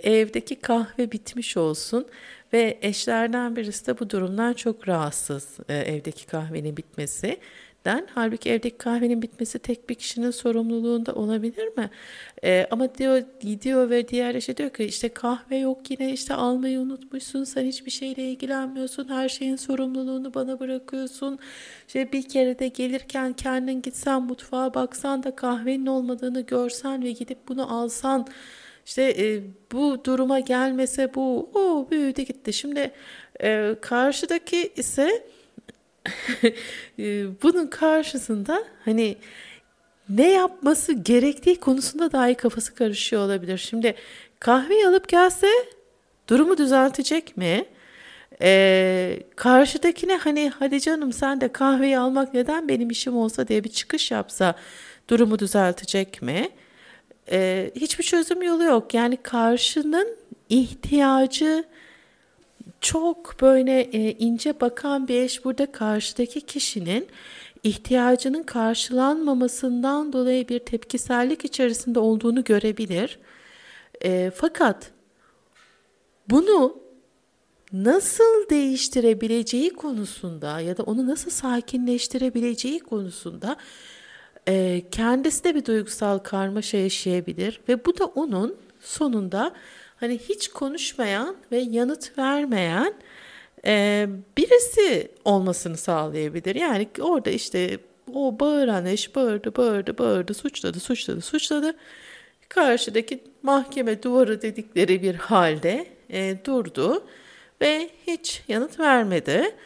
evdeki 0.02 0.60
kahve 0.60 1.12
bitmiş 1.12 1.56
olsun 1.56 2.06
ve 2.52 2.78
eşlerden 2.82 3.56
birisi 3.56 3.86
de 3.86 3.98
bu 3.98 4.10
durumdan 4.10 4.52
çok 4.52 4.88
rahatsız 4.88 5.58
e, 5.68 5.74
evdeki 5.74 6.26
kahvenin 6.26 6.76
bitmesi 6.76 7.38
den. 7.84 8.06
Halbuki 8.14 8.50
evdeki 8.50 8.78
kahvenin 8.78 9.22
bitmesi 9.22 9.58
tek 9.58 9.88
bir 9.88 9.94
kişinin 9.94 10.30
sorumluluğunda 10.30 11.14
olabilir 11.14 11.76
mi? 11.76 11.90
Ee, 12.44 12.66
ama 12.70 12.94
diyor 12.94 13.22
gidiyor 13.40 13.90
ve 13.90 14.08
diğer 14.08 14.34
eşe 14.34 14.56
diyor 14.56 14.70
ki 14.70 14.84
işte 14.84 15.08
kahve 15.08 15.56
yok 15.56 15.90
yine 15.90 16.12
işte 16.12 16.34
almayı 16.34 16.80
unutmuşsun 16.80 17.44
sen 17.44 17.64
hiçbir 17.64 17.90
şeyle 17.90 18.22
ilgilenmiyorsun 18.30 19.08
her 19.08 19.28
şeyin 19.28 19.56
sorumluluğunu 19.56 20.34
bana 20.34 20.60
bırakıyorsun. 20.60 21.38
İşte 21.86 22.12
bir 22.12 22.28
kere 22.28 22.58
de 22.58 22.68
gelirken 22.68 23.32
kendin 23.32 23.82
gitsen 23.82 24.22
mutfağa 24.22 24.74
baksan 24.74 25.22
da 25.22 25.36
kahvenin 25.36 25.86
olmadığını 25.86 26.40
görsen 26.40 27.02
ve 27.02 27.12
gidip 27.12 27.48
bunu 27.48 27.80
alsan 27.80 28.26
işte 28.86 29.02
e, 29.18 29.40
bu 29.72 30.04
duruma 30.04 30.40
gelmese 30.40 31.14
bu 31.14 31.50
o 31.54 31.88
büyüdü 31.90 32.22
gitti. 32.22 32.52
Şimdi 32.52 32.90
e, 33.42 33.74
karşıdaki 33.80 34.72
ise 34.76 35.26
bunun 37.42 37.66
karşısında 37.66 38.64
hani 38.84 39.16
ne 40.08 40.30
yapması 40.30 40.92
gerektiği 40.92 41.56
konusunda 41.56 42.12
dahi 42.12 42.34
kafası 42.34 42.74
karışıyor 42.74 43.22
olabilir. 43.22 43.58
Şimdi 43.58 43.94
kahve 44.40 44.86
alıp 44.86 45.08
gelse 45.08 45.46
durumu 46.28 46.58
düzeltecek 46.58 47.36
mi? 47.36 47.64
Ee, 48.42 49.18
karşıdakine 49.36 50.16
hani 50.16 50.52
hadi 50.58 50.80
canım 50.80 51.12
sen 51.12 51.40
de 51.40 51.48
kahveyi 51.48 51.98
almak 51.98 52.34
neden 52.34 52.68
benim 52.68 52.90
işim 52.90 53.16
olsa 53.16 53.48
diye 53.48 53.64
bir 53.64 53.68
çıkış 53.68 54.10
yapsa 54.10 54.54
durumu 55.10 55.38
düzeltecek 55.38 56.22
mi? 56.22 56.48
Ee, 57.30 57.70
hiçbir 57.76 58.04
çözüm 58.04 58.42
yolu 58.42 58.64
yok. 58.64 58.94
Yani 58.94 59.16
karşının 59.16 60.16
ihtiyacı 60.48 61.64
çok 62.82 63.40
böyle 63.40 63.80
e, 63.80 64.12
ince 64.12 64.60
bakan 64.60 65.08
bir 65.08 65.22
eş 65.22 65.44
burada 65.44 65.72
karşıdaki 65.72 66.40
kişinin 66.40 67.06
ihtiyacının 67.62 68.42
karşılanmamasından 68.42 70.12
dolayı 70.12 70.48
bir 70.48 70.58
tepkisellik 70.58 71.44
içerisinde 71.44 71.98
olduğunu 71.98 72.44
görebilir. 72.44 73.18
E, 74.04 74.30
fakat 74.34 74.90
bunu 76.30 76.76
nasıl 77.72 78.48
değiştirebileceği 78.50 79.70
konusunda 79.70 80.60
ya 80.60 80.76
da 80.76 80.82
onu 80.82 81.06
nasıl 81.06 81.30
sakinleştirebileceği 81.30 82.80
konusunda 82.80 83.56
e, 84.48 84.82
kendisi 84.90 85.44
de 85.44 85.54
bir 85.54 85.64
duygusal 85.64 86.18
karmaşa 86.18 86.78
yaşayabilir 86.78 87.60
ve 87.68 87.84
bu 87.84 87.98
da 87.98 88.04
onun 88.04 88.56
sonunda 88.80 89.52
hani 90.02 90.18
hiç 90.18 90.48
konuşmayan 90.48 91.36
ve 91.52 91.58
yanıt 91.58 92.18
vermeyen 92.18 92.94
e, 93.66 94.06
birisi 94.38 95.10
olmasını 95.24 95.76
sağlayabilir. 95.76 96.54
Yani 96.54 96.88
orada 97.00 97.30
işte 97.30 97.78
o 98.14 98.40
bağıran 98.40 98.86
eş 98.86 99.16
bağırdı, 99.16 99.56
bağırdı, 99.56 99.98
bağırdı, 99.98 100.34
suçladı, 100.34 100.80
suçladı, 100.80 101.20
suçladı. 101.20 101.74
Karşıdaki 102.48 103.24
mahkeme 103.42 104.02
duvarı 104.02 104.42
dedikleri 104.42 105.02
bir 105.02 105.14
halde 105.14 105.86
e, 106.10 106.36
durdu 106.44 107.04
ve 107.60 107.90
hiç 108.06 108.42
yanıt 108.48 108.80
vermedi. 108.80 109.56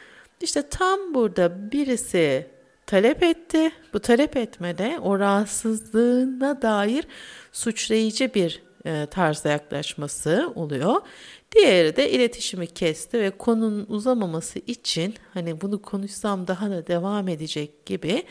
İşte 0.40 0.68
tam 0.68 1.14
burada 1.14 1.72
birisi 1.72 2.46
talep 2.86 3.22
etti. 3.22 3.70
Bu 3.92 4.00
talep 4.00 4.36
etmede 4.36 4.98
o 5.02 5.18
rahatsızlığına 5.18 6.62
dair 6.62 7.04
suçlayıcı 7.52 8.34
bir 8.34 8.65
e, 8.86 9.06
tarzda 9.06 9.48
yaklaşması 9.48 10.52
oluyor. 10.54 11.00
Diğeri 11.54 11.96
de 11.96 12.10
iletişimi 12.10 12.66
kesti 12.66 13.20
ve 13.20 13.30
konunun 13.30 13.86
uzamaması 13.88 14.58
için 14.58 15.14
hani 15.34 15.60
bunu 15.60 15.82
konuşsam 15.82 16.46
daha 16.46 16.70
da 16.70 16.86
devam 16.86 17.28
edecek 17.28 17.86
gibi 17.86 18.22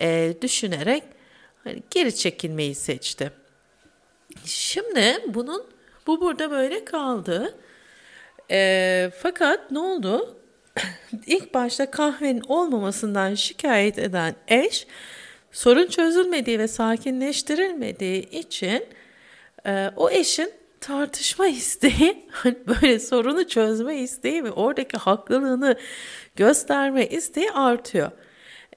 e, 0.00 0.34
düşünerek 0.42 1.02
hani 1.64 1.82
geri 1.90 2.14
çekilmeyi 2.14 2.74
seçti. 2.74 3.32
Şimdi 4.44 5.18
bunun 5.26 5.64
bu 6.06 6.20
burada 6.20 6.50
böyle 6.50 6.84
kaldı. 6.84 7.54
E, 8.50 9.10
fakat 9.22 9.70
ne 9.70 9.78
oldu? 9.78 10.36
İlk 11.26 11.54
başta 11.54 11.90
kahvenin 11.90 12.42
olmamasından 12.48 13.34
şikayet 13.34 13.98
eden 13.98 14.34
eş 14.48 14.86
sorun 15.52 15.86
çözülmediği 15.86 16.58
ve 16.58 16.68
sakinleştirilmediği 16.68 18.30
için 18.30 18.84
e, 19.66 19.90
o 19.96 20.10
eşin 20.10 20.52
tartışma 20.80 21.46
isteği, 21.46 22.26
hani 22.30 22.56
böyle 22.66 22.98
sorunu 22.98 23.48
çözme 23.48 23.96
isteği 23.96 24.44
ve 24.44 24.50
oradaki 24.50 24.96
haklılığını 24.96 25.78
gösterme 26.36 27.06
isteği 27.06 27.50
artıyor. 27.50 28.10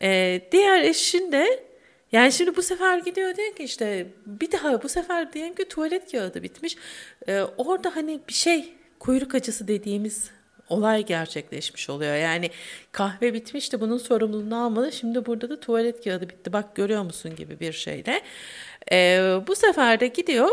E, 0.02 0.42
diğer 0.52 0.82
eşin 0.82 1.32
de 1.32 1.64
yani 2.12 2.32
şimdi 2.32 2.56
bu 2.56 2.62
sefer 2.62 2.98
gidiyor 2.98 3.36
diyor 3.36 3.56
ki 3.56 3.64
işte 3.64 4.08
bir 4.26 4.52
daha 4.52 4.84
bu 4.84 4.90
sefer 4.90 5.34
diyelim 5.34 5.56
ki 5.56 5.66
tuvalet 5.66 6.12
kağıdı 6.12 6.44
bitmiş. 6.44 6.78
E, 7.28 7.42
orada 7.58 7.96
hani 7.96 8.20
bir 8.28 8.34
şey 8.34 8.74
kuyruk 9.00 9.36
acısı 9.36 9.68
dediğimiz 9.68 10.30
olay 10.74 11.06
gerçekleşmiş 11.06 11.90
oluyor. 11.90 12.16
Yani 12.16 12.50
kahve 12.92 13.34
bitmişti 13.34 13.82
bunun 13.82 13.98
sorumluluğunu 13.98 14.66
almadı. 14.66 14.92
Şimdi 14.92 15.26
burada 15.26 15.50
da 15.50 15.60
tuvalet 15.60 16.04
kağıdı 16.04 16.30
bitti. 16.30 16.54
Bak 16.54 16.76
görüyor 16.76 17.04
musun 17.04 17.36
gibi 17.36 17.60
bir 17.60 17.74
şeyle. 17.74 18.22
Ee, 18.92 19.38
bu 19.48 19.56
sefer 19.56 20.00
de 20.00 20.08
gidiyor 20.08 20.50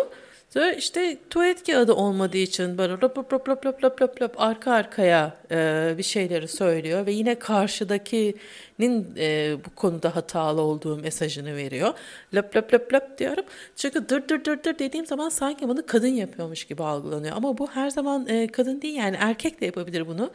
Sonra 0.51 0.73
işte 0.73 1.17
tuvalet 1.31 1.67
kağıdı 1.67 1.95
olmadığı 1.95 2.37
için 2.37 2.79
böyle 2.79 2.93
lop 2.93 3.19
lop 3.19 3.33
lop 3.33 3.49
lop 3.49 3.67
lop 3.67 3.85
lop 3.85 4.03
lop, 4.03 4.23
lop 4.23 4.41
arka 4.41 4.73
arkaya 4.73 5.37
e, 5.51 5.95
bir 5.99 6.03
şeyleri 6.03 6.49
söylüyor 6.49 7.07
ve 7.07 7.13
yine 7.13 7.39
karşıdakinin 7.39 9.15
e, 9.17 9.57
bu 9.67 9.75
konuda 9.75 10.17
hatalı 10.17 10.61
olduğu 10.61 10.97
mesajını 10.97 11.57
veriyor. 11.57 11.95
Lop 12.35 12.57
lop 12.57 12.75
lop 12.75 12.95
lop 12.95 13.19
diyorum. 13.19 13.45
Çünkü 13.77 14.09
dır 14.09 14.29
dır 14.29 14.45
dır 14.45 14.65
dır 14.65 14.79
dediğim 14.79 15.07
zaman 15.07 15.29
sanki 15.29 15.69
bunu 15.69 15.87
kadın 15.87 16.07
yapıyormuş 16.07 16.65
gibi 16.65 16.83
algılanıyor. 16.83 17.37
Ama 17.37 17.59
bu 17.59 17.71
her 17.71 17.91
zaman 17.91 18.27
e, 18.29 18.47
kadın 18.47 18.83
değil 18.83 18.95
yani 18.95 19.17
erkek 19.21 19.61
de 19.61 19.67
yapabilir 19.67 20.07
bunu. 20.07 20.31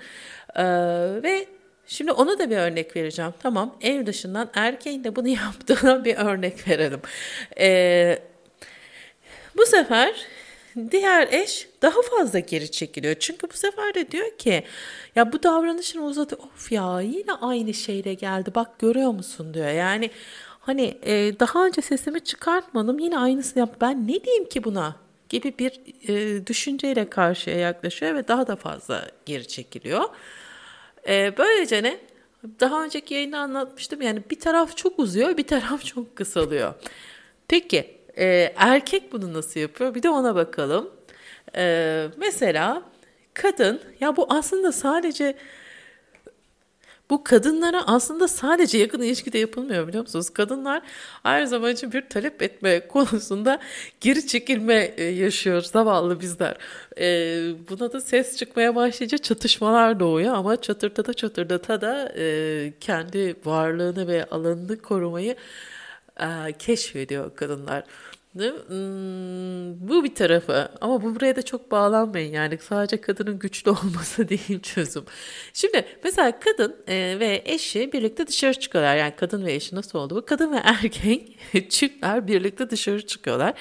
E, 0.56 0.64
ve 1.24 1.46
Şimdi 1.88 2.12
ona 2.12 2.40
da 2.40 2.50
bir 2.50 2.58
örnek 2.58 2.96
vereceğim. 2.96 3.34
Tamam 3.40 3.76
ev 3.82 4.06
dışından 4.06 4.50
erkeğin 4.54 5.04
de 5.04 5.16
bunu 5.16 5.28
yaptığına 5.44 6.06
bir 6.06 6.18
örnek 6.18 6.68
verelim. 6.68 7.02
Eee 7.58 8.35
bu 9.58 9.66
sefer 9.66 10.26
diğer 10.92 11.28
eş 11.32 11.70
daha 11.82 12.02
fazla 12.02 12.40
geri 12.40 12.72
çekiliyor. 12.72 13.16
Çünkü 13.20 13.50
bu 13.50 13.58
sefer 13.58 13.94
de 13.94 14.12
diyor 14.12 14.38
ki 14.38 14.64
ya 15.16 15.34
bu 15.34 15.44
davranışını 15.44 16.06
uzadı. 16.06 16.36
Of 16.36 16.72
ya 16.72 17.02
yine 17.02 17.34
aynı 17.34 17.74
şeyle 17.74 18.14
geldi. 18.14 18.52
Bak 18.56 18.80
görüyor 18.80 19.12
musun 19.12 19.54
diyor. 19.54 19.70
Yani 19.70 20.10
hani 20.60 20.98
e, 21.04 21.40
daha 21.40 21.66
önce 21.66 21.82
sesimi 21.82 22.20
çıkartmadım 22.20 23.00
yine 23.00 23.20
aynısını 23.20 23.60
yap. 23.60 23.76
Ben 23.82 24.08
ne 24.08 24.24
diyeyim 24.24 24.50
ki 24.50 24.64
buna? 24.64 25.06
gibi 25.30 25.54
bir 25.60 25.82
e, 26.08 26.48
düşünceyle 26.48 27.10
karşıya 27.10 27.58
yaklaşıyor 27.58 28.16
ve 28.16 28.28
daha 28.28 28.48
da 28.48 28.56
fazla 28.56 29.10
geri 29.26 29.48
çekiliyor. 29.48 30.04
E, 31.08 31.38
böylece 31.38 31.84
ne? 31.84 31.98
Daha 32.60 32.84
önceki 32.84 33.14
yayında 33.14 33.40
anlatmıştım 33.40 34.02
yani 34.02 34.22
bir 34.32 34.40
taraf 34.40 34.78
çok 34.78 35.00
uzuyor 35.00 35.38
bir 35.38 35.48
taraf 35.48 35.86
çok 35.86 36.16
kısalıyor. 36.16 36.74
Peki 37.48 37.98
ee, 38.18 38.54
erkek 38.56 39.14
bunu 39.14 39.34
nasıl 39.34 39.60
yapıyor? 39.60 39.96
Bir 39.96 40.04
de 40.04 40.10
ona 40.10 40.36
bakalım. 40.36 40.90
Ee, 41.56 42.08
mesela 42.18 42.82
kadın 43.34 43.82
ya 44.00 44.16
bu 44.18 44.26
aslında 44.30 44.72
sadece 44.72 45.36
bu 47.10 47.24
kadınlara 47.24 47.88
aslında 47.88 48.28
sadece 48.28 48.78
yakın 48.78 49.02
ilişkide 49.02 49.38
yapılmıyor 49.38 49.88
biliyor 49.88 50.04
musunuz? 50.04 50.30
Kadınlar 50.30 50.82
her 51.24 51.46
zaman 51.46 51.72
için 51.72 51.92
bir 51.92 52.10
talep 52.10 52.42
etme 52.42 52.88
konusunda 52.88 53.60
geri 54.02 54.28
çekilme 54.28 54.94
e, 54.98 55.04
yaşıyor 55.04 55.62
zavallı 55.62 56.20
bizler. 56.20 56.58
Ee, 57.00 57.50
buna 57.70 57.94
da 57.94 58.02
ses 58.02 58.38
çıkmaya 58.38 58.76
başlayınca 58.76 59.18
çatışmalar 59.18 60.00
doğuyor 60.00 60.34
ama 60.34 60.62
çatırtada 60.62 61.14
çatırdata 61.14 61.82
da 61.82 62.14
e, 62.18 62.74
kendi 62.80 63.36
varlığını 63.46 64.08
ve 64.08 64.26
alanını 64.26 64.82
korumayı 64.82 65.32
e, 65.32 65.36
keşfediyor 66.60 67.36
kadınlar. 67.36 67.84
Hmm, 68.36 69.90
bu 69.90 70.04
bir 70.04 70.16
tarafı 70.16 70.70
ama 70.82 71.02
bu 71.02 71.16
buraya 71.16 71.36
da 71.36 71.42
çok 71.42 71.72
bağlanmayın 71.72 72.34
yani 72.34 72.58
sadece 72.58 73.02
kadının 73.02 73.40
güçlü 73.40 73.72
olması 73.72 74.30
değil 74.30 74.62
çözüm. 74.62 75.04
Şimdi 75.54 75.86
mesela 76.04 76.40
kadın 76.40 76.76
e, 76.88 77.20
ve 77.20 77.42
eşi 77.46 77.94
birlikte 77.94 78.28
dışarı 78.28 78.54
çıkıyorlar 78.54 78.96
yani 78.96 79.14
kadın 79.16 79.46
ve 79.46 79.54
eşi 79.54 79.76
nasıl 79.76 80.00
oldu 80.00 80.16
bu? 80.16 80.26
Kadın 80.26 80.52
ve 80.52 80.58
erkek 80.64 81.40
çiftler 81.70 82.28
birlikte 82.28 82.70
dışarı 82.70 83.06
çıkıyorlar. 83.06 83.54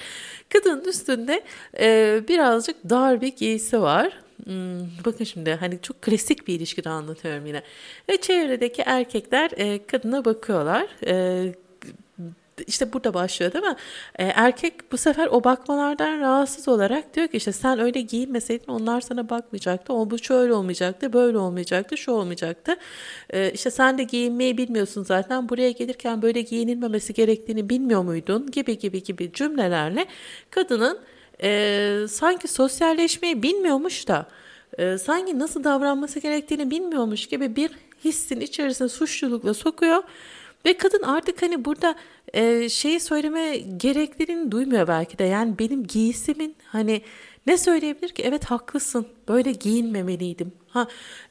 Kadının 0.49 0.85
üstünde 0.85 1.43
e, 1.79 2.19
birazcık 2.27 2.89
dar 2.89 3.21
bir 3.21 3.35
giysi 3.35 3.81
var. 3.81 4.19
Hmm, 4.43 4.79
bakın 5.05 5.25
şimdi 5.25 5.53
hani 5.53 5.81
çok 5.81 6.01
klasik 6.01 6.47
bir 6.47 6.55
ilişkide 6.55 6.89
anlatıyorum 6.89 7.45
yine. 7.45 7.63
Ve 8.09 8.17
çevredeki 8.17 8.81
erkekler 8.81 9.51
e, 9.57 9.85
kadına 9.85 10.25
bakıyorlar. 10.25 10.87
E, 11.07 11.53
işte 12.67 12.93
burada 12.93 13.13
başlıyor 13.13 13.53
değil 13.53 13.65
mi? 13.65 13.75
E, 14.15 14.23
erkek 14.25 14.91
bu 14.91 14.97
sefer 14.97 15.27
o 15.27 15.43
bakmalardan 15.43 16.19
rahatsız 16.19 16.67
olarak 16.67 17.15
diyor 17.15 17.27
ki 17.27 17.37
işte 17.37 17.51
sen 17.51 17.79
öyle 17.79 18.01
giyinmeseydin 18.01 18.71
onlar 18.71 19.01
sana 19.01 19.29
bakmayacaktı. 19.29 19.93
O 19.93 20.09
bu 20.09 20.19
şöyle 20.19 20.53
olmayacaktı, 20.53 21.13
böyle 21.13 21.37
olmayacaktı, 21.37 21.97
şu 21.97 22.11
olmayacaktı. 22.11 22.75
E, 23.29 23.51
işte 23.51 23.71
sen 23.71 23.97
de 23.97 24.03
giyinmeyi 24.03 24.57
bilmiyorsun 24.57 25.03
zaten. 25.03 25.49
Buraya 25.49 25.71
gelirken 25.71 26.21
böyle 26.21 26.41
giyinilmemesi 26.41 27.13
gerektiğini 27.13 27.69
bilmiyor 27.69 28.03
muydun? 28.03 28.51
Gibi 28.51 28.77
gibi 28.77 29.03
gibi 29.03 29.33
cümlelerle 29.33 30.05
kadının 30.49 30.99
e, 31.43 31.99
sanki 32.09 32.47
sosyalleşmeyi 32.47 33.43
bilmiyormuş 33.43 34.07
da 34.07 34.27
e, 34.77 34.97
sanki 34.97 35.39
nasıl 35.39 35.63
davranması 35.63 36.19
gerektiğini 36.19 36.71
bilmiyormuş 36.71 37.27
gibi 37.27 37.55
bir 37.55 37.71
hissin 38.05 38.39
içerisine 38.39 38.89
suçlulukla 38.89 39.53
sokuyor 39.53 40.03
ve 40.65 40.77
kadın 40.77 41.01
artık 41.03 41.41
hani 41.41 41.65
burada 41.65 41.95
e, 42.33 42.69
şeyi 42.69 42.99
söyleme 42.99 43.57
gerekliliğini 43.57 44.51
duymuyor 44.51 44.87
belki 44.87 45.17
de. 45.17 45.23
Yani 45.23 45.59
benim 45.59 45.87
giysimin 45.87 46.55
hani 46.65 47.01
ne 47.47 47.57
söyleyebilir 47.57 48.09
ki? 48.09 48.23
Evet 48.25 48.45
haklısın. 48.45 49.07
Böyle 49.27 49.51
giyinmemeliydim. 49.51 50.51
Ha, 50.67 50.87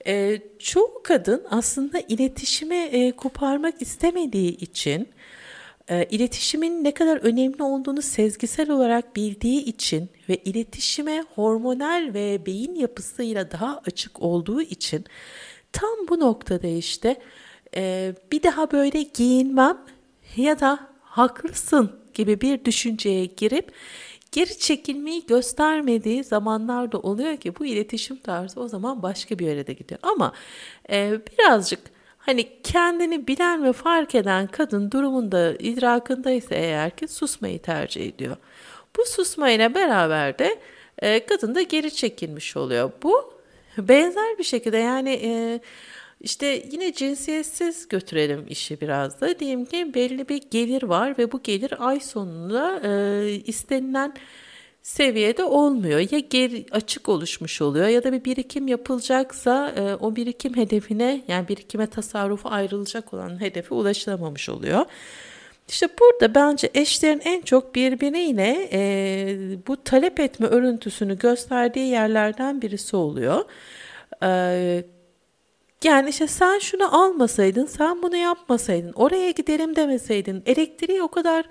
e, 0.06 0.38
çoğu 0.58 1.02
kadın 1.04 1.44
aslında 1.50 2.00
iletişimi 2.08 2.76
e, 2.76 3.12
koparmak 3.12 3.82
istemediği 3.82 4.56
için, 4.56 5.08
e, 5.88 6.04
iletişimin 6.04 6.84
ne 6.84 6.94
kadar 6.94 7.16
önemli 7.16 7.62
olduğunu 7.62 8.02
sezgisel 8.02 8.70
olarak 8.70 9.16
bildiği 9.16 9.64
için 9.64 10.08
ve 10.28 10.36
iletişime 10.36 11.24
hormonal 11.34 12.14
ve 12.14 12.46
beyin 12.46 12.74
yapısıyla 12.74 13.50
daha 13.50 13.82
açık 13.86 14.22
olduğu 14.22 14.62
için 14.62 15.04
tam 15.72 16.08
bu 16.08 16.20
noktada 16.20 16.66
işte 16.66 17.16
e, 17.76 18.14
bir 18.32 18.42
daha 18.42 18.70
böyle 18.70 19.02
giyinmem 19.02 19.78
ya 20.36 20.60
da 20.60 20.78
haklısın 21.02 21.92
gibi 22.14 22.40
bir 22.40 22.64
düşünceye 22.64 23.24
girip 23.24 23.72
geri 24.32 24.58
çekilmeyi 24.58 25.26
göstermediği 25.26 26.24
zamanlar 26.24 26.92
da 26.92 26.98
oluyor 26.98 27.36
ki 27.36 27.58
bu 27.58 27.66
iletişim 27.66 28.16
tarzı 28.16 28.60
o 28.60 28.68
zaman 28.68 29.02
başka 29.02 29.38
bir 29.38 29.46
yere 29.46 29.66
de 29.66 29.72
gidiyor. 29.72 30.00
Ama 30.02 30.32
e, 30.90 31.20
birazcık 31.32 31.80
hani 32.18 32.62
kendini 32.62 33.26
bilen 33.26 33.64
ve 33.64 33.72
fark 33.72 34.14
eden 34.14 34.46
kadın 34.46 34.90
durumunda 34.90 35.54
idrakındaysa 35.58 36.54
eğer 36.54 36.90
ki 36.90 37.08
susmayı 37.08 37.62
tercih 37.62 38.06
ediyor. 38.06 38.36
Bu 38.96 39.04
susmayla 39.04 39.74
beraber 39.74 40.38
de 40.38 40.58
e, 40.98 41.26
kadın 41.26 41.54
da 41.54 41.62
geri 41.62 41.94
çekilmiş 41.94 42.56
oluyor. 42.56 42.92
Bu 43.02 43.34
benzer 43.78 44.38
bir 44.38 44.44
şekilde 44.44 44.76
yani 44.76 45.20
e, 45.22 45.60
işte 46.24 46.62
yine 46.72 46.92
cinsiyetsiz 46.92 47.88
götürelim 47.88 48.44
işi 48.48 48.80
biraz 48.80 49.20
da. 49.20 49.38
Diyelim 49.38 49.64
ki 49.64 49.94
belli 49.94 50.28
bir 50.28 50.42
gelir 50.50 50.82
var 50.82 51.18
ve 51.18 51.32
bu 51.32 51.42
gelir 51.42 51.74
ay 51.78 52.00
sonunda 52.00 52.80
e, 52.84 53.30
istenilen 53.30 54.14
seviyede 54.82 55.44
olmuyor. 55.44 56.00
Ya 56.10 56.18
geri 56.18 56.66
açık 56.70 57.08
oluşmuş 57.08 57.62
oluyor 57.62 57.88
ya 57.88 58.04
da 58.04 58.12
bir 58.12 58.24
birikim 58.24 58.68
yapılacaksa 58.68 59.72
e, 59.76 59.94
o 59.94 60.16
birikim 60.16 60.56
hedefine 60.56 61.22
yani 61.28 61.48
birikime 61.48 61.86
tasarrufu 61.86 62.48
ayrılacak 62.48 63.14
olan 63.14 63.40
hedefe 63.40 63.74
ulaşılamamış 63.74 64.48
oluyor. 64.48 64.84
İşte 65.68 65.88
burada 66.00 66.34
bence 66.34 66.70
eşlerin 66.74 67.22
en 67.24 67.40
çok 67.42 67.74
birbiriyle 67.74 68.68
e, 68.72 69.36
bu 69.66 69.84
talep 69.84 70.20
etme 70.20 70.46
örüntüsünü 70.46 71.18
gösterdiği 71.18 71.88
yerlerden 71.88 72.62
birisi 72.62 72.96
oluyor. 72.96 73.44
E, 74.22 74.84
yani 75.84 76.08
işte 76.10 76.26
sen 76.26 76.58
şunu 76.58 77.02
almasaydın, 77.02 77.66
sen 77.66 78.02
bunu 78.02 78.16
yapmasaydın, 78.16 78.92
oraya 78.92 79.30
gidelim 79.30 79.76
demeseydin, 79.76 80.42
elektriği 80.46 81.02
o 81.02 81.08
kadar 81.08 81.44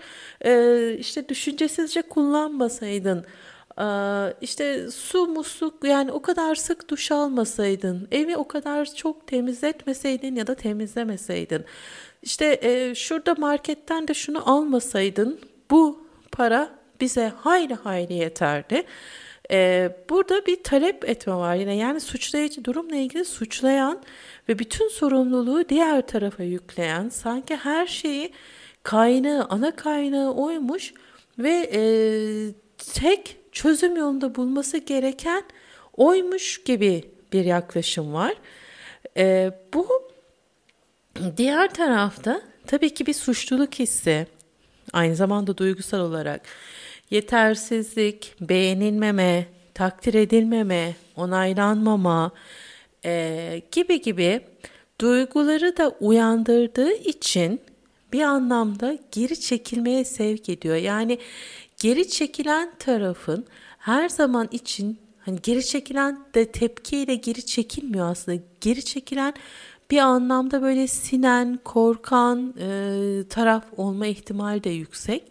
e, 0.45 0.95
işte 0.99 1.29
düşüncesizce 1.29 2.01
kullanmasaydın, 2.01 3.25
e, 3.79 3.85
işte 4.41 4.91
su 4.91 5.27
musluk 5.27 5.83
yani 5.83 6.11
o 6.11 6.21
kadar 6.21 6.55
sık 6.55 6.89
duş 6.89 7.11
almasaydın, 7.11 8.07
evi 8.11 8.37
o 8.37 8.47
kadar 8.47 8.85
çok 8.95 9.27
temizletmeseydin 9.27 10.35
ya 10.35 10.47
da 10.47 10.55
temizlemeseydin, 10.55 11.65
işte 12.21 12.59
e, 12.61 12.95
şurada 12.95 13.35
marketten 13.35 14.07
de 14.07 14.13
şunu 14.13 14.49
almasaydın, 14.49 15.39
bu 15.71 16.07
para 16.31 16.69
bize 17.01 17.31
hayli 17.37 17.73
hayli 17.73 18.13
yeterdi. 18.13 18.83
Ee, 19.51 19.91
burada 20.09 20.45
bir 20.45 20.63
talep 20.63 21.09
etme 21.09 21.33
var 21.33 21.55
yine 21.55 21.75
yani 21.75 21.99
suçlayıcı 21.99 22.65
durumla 22.65 22.95
ilgili 22.95 23.25
suçlayan 23.25 24.01
ve 24.49 24.59
bütün 24.59 24.89
sorumluluğu 24.89 25.69
diğer 25.69 26.07
tarafa 26.07 26.43
yükleyen 26.43 27.09
sanki 27.09 27.55
her 27.55 27.87
şeyi 27.87 28.31
kaynağı 28.83 29.47
ana 29.49 29.75
kaynağı 29.75 30.33
oymuş 30.33 30.93
ve 31.39 31.69
e, 31.73 31.81
tek 32.93 33.37
çözüm 33.51 33.97
yolunda 33.97 34.35
bulması 34.35 34.77
gereken 34.77 35.43
oymuş 35.97 36.63
gibi 36.63 37.03
bir 37.33 37.45
yaklaşım 37.45 38.13
var. 38.13 38.33
E, 39.17 39.51
bu 39.73 39.87
diğer 41.37 41.73
tarafta 41.73 42.41
tabii 42.67 42.93
ki 42.93 43.05
bir 43.05 43.13
suçluluk 43.13 43.73
hissi 43.73 44.27
aynı 44.93 45.15
zamanda 45.15 45.57
duygusal 45.57 45.99
olarak 45.99 46.41
yetersizlik, 47.13 48.35
beğenilmeme, 48.41 49.45
takdir 49.73 50.13
edilmeme, 50.13 50.95
onaylanmama 51.15 52.31
e, 53.05 53.61
gibi 53.71 54.01
gibi 54.01 54.41
duyguları 55.01 55.77
da 55.77 55.89
uyandırdığı 55.99 56.93
için 56.93 57.61
bir 58.13 58.21
anlamda 58.21 58.97
geri 59.11 59.39
çekilmeye 59.39 60.05
sevk 60.05 60.49
ediyor. 60.49 60.75
Yani 60.75 61.19
geri 61.81 62.09
çekilen 62.09 62.73
tarafın 62.79 63.45
her 63.77 64.09
zaman 64.09 64.47
için 64.51 64.97
hani 65.19 65.39
geri 65.43 65.65
çekilen 65.65 66.19
de 66.35 66.51
tepkiyle 66.51 67.15
geri 67.15 67.45
çekilmiyor 67.45 68.11
aslında. 68.11 68.41
Geri 68.61 68.85
çekilen 68.85 69.33
bir 69.91 69.97
anlamda 69.97 70.61
böyle 70.61 70.87
sinen, 70.87 71.59
korkan 71.63 72.53
e, 72.59 73.23
taraf 73.29 73.63
olma 73.77 74.07
ihtimali 74.07 74.63
de 74.63 74.69
yüksek. 74.69 75.23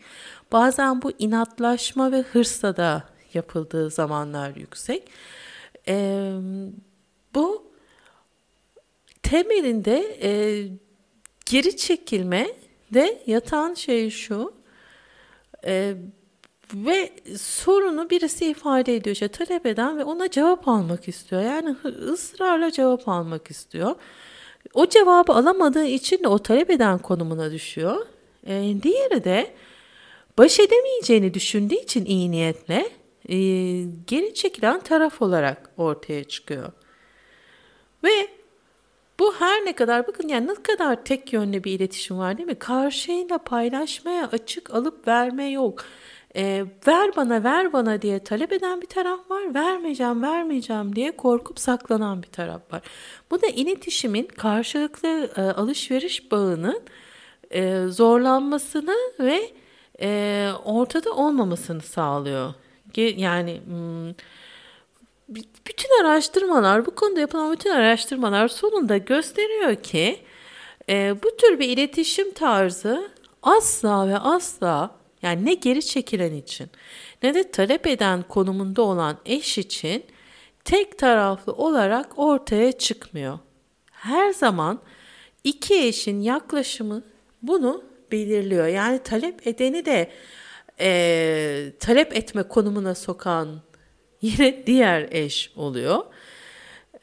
Bazen 0.53 1.03
bu 1.03 1.13
inatlaşma 1.19 2.13
ve 2.13 2.21
hırsla 2.21 2.77
da 2.77 3.05
yapıldığı 3.35 3.91
zamanlar 3.91 4.57
yüksek. 4.57 5.09
E, 5.89 6.29
bu 7.35 7.73
temelinde 9.23 10.19
e, 10.23 10.31
geri 11.47 11.77
çekilme 11.77 12.49
de 12.95 13.23
yatan 13.27 13.75
şey 13.75 14.11
şu 14.11 14.55
e, 15.67 15.95
ve 16.75 17.13
sorunu 17.39 18.11
birisi 18.11 18.47
ifade 18.47 18.97
ediyor. 18.97 19.15
İşte 19.15 19.29
talep 19.29 19.67
eden 19.67 19.99
ve 19.99 20.05
ona 20.05 20.31
cevap 20.31 20.69
almak 20.69 21.09
istiyor. 21.09 21.43
Yani 21.43 21.77
ısrarla 22.13 22.71
cevap 22.71 23.09
almak 23.09 23.51
istiyor. 23.51 23.95
O 24.75 24.87
cevabı 24.87 25.33
alamadığı 25.33 25.85
için 25.85 26.25
de 26.25 26.29
o 26.29 26.39
talep 26.39 26.71
eden 26.71 26.99
konumuna 26.99 27.53
düşüyor. 27.53 28.07
E, 28.47 28.75
diğeri 28.83 29.25
de 29.25 29.55
baş 30.43 30.61
edemeyeceğini 30.61 31.35
düşündüğü 31.35 31.75
için 31.75 32.05
iyi 32.05 32.31
niyetle 32.31 32.91
e, 33.29 33.37
geri 34.07 34.35
çekilen 34.35 34.81
taraf 34.81 35.23
olarak 35.23 35.71
ortaya 35.77 36.25
çıkıyor. 36.25 36.73
Ve 38.05 38.29
bu 39.21 39.35
her 39.39 39.65
ne 39.65 39.73
kadar 39.73 40.07
bakın 40.07 40.29
yani 40.29 40.47
ne 40.47 40.55
kadar 40.55 41.05
tek 41.05 41.33
yönlü 41.33 41.65
bir 41.65 41.73
iletişim 41.73 42.19
var 42.19 42.39
değil 42.39 42.49
mi? 42.49 42.55
Karşıyla 42.55 43.39
paylaşmaya 43.39 44.29
açık 44.33 44.75
alıp 44.75 45.09
verme 45.09 45.51
yok. 45.51 45.85
E, 46.37 46.65
ver 46.87 47.17
bana 47.17 47.45
ver 47.45 47.73
bana 47.73 48.03
diye 48.03 48.19
talep 48.19 48.53
eden 48.53 48.81
bir 48.81 48.87
taraf 48.87 49.31
var. 49.31 49.55
Vermeyeceğim 49.55 50.23
vermeyeceğim 50.23 50.97
diye 50.97 51.17
korkup 51.17 51.59
saklanan 51.59 52.23
bir 52.23 52.29
taraf 52.29 52.73
var. 52.73 52.83
Bu 53.31 53.43
da 53.43 53.47
iletişimin 53.47 54.25
karşılıklı 54.27 55.31
e, 55.37 55.41
alışveriş 55.41 56.31
bağının 56.31 56.83
e, 57.51 57.87
zorlanmasını 57.87 58.97
ve 59.21 59.62
e, 60.03 60.51
ortada 60.65 61.13
olmamasını 61.13 61.81
sağlıyor. 61.81 62.55
Yani 62.97 63.61
hmm, 63.67 64.15
bütün 65.67 66.05
araştırmalar, 66.05 66.87
bu 66.87 66.95
konuda 66.95 67.21
yapılan 67.21 67.53
bütün 67.53 67.71
araştırmalar 67.71 68.49
sonunda 68.49 68.97
gösteriyor 68.97 69.75
ki 69.75 70.19
e, 70.89 71.15
bu 71.23 71.37
tür 71.37 71.59
bir 71.59 71.69
iletişim 71.69 72.33
tarzı 72.35 73.11
asla 73.43 74.09
ve 74.09 74.19
asla 74.19 74.91
yani 75.23 75.45
ne 75.45 75.55
geri 75.55 75.87
çekilen 75.87 76.35
için 76.35 76.71
ne 77.23 77.35
de 77.35 77.51
talep 77.51 77.87
eden 77.87 78.23
konumunda 78.23 78.83
olan 78.83 79.17
eş 79.27 79.59
için 79.59 80.05
tek 80.65 80.99
taraflı 80.99 81.53
olarak 81.53 82.19
ortaya 82.19 82.73
çıkmıyor. 82.73 83.39
Her 83.91 84.33
zaman 84.33 84.79
iki 85.45 85.75
eşin 85.75 86.21
yaklaşımı 86.21 87.03
bunu 87.43 87.92
belirliyor. 88.13 88.67
Yani 88.67 88.99
talep 88.99 89.47
edeni 89.47 89.87
de 89.87 90.11
e, 90.81 91.73
talep 91.81 92.17
etme 92.17 92.43
konumuna 92.43 92.95
sokan 92.95 93.61
yine 94.23 94.67
diğer 94.67 95.09
eş 95.11 95.53
oluyor. 95.57 96.05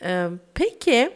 E, 0.03 0.27
peki 0.53 1.11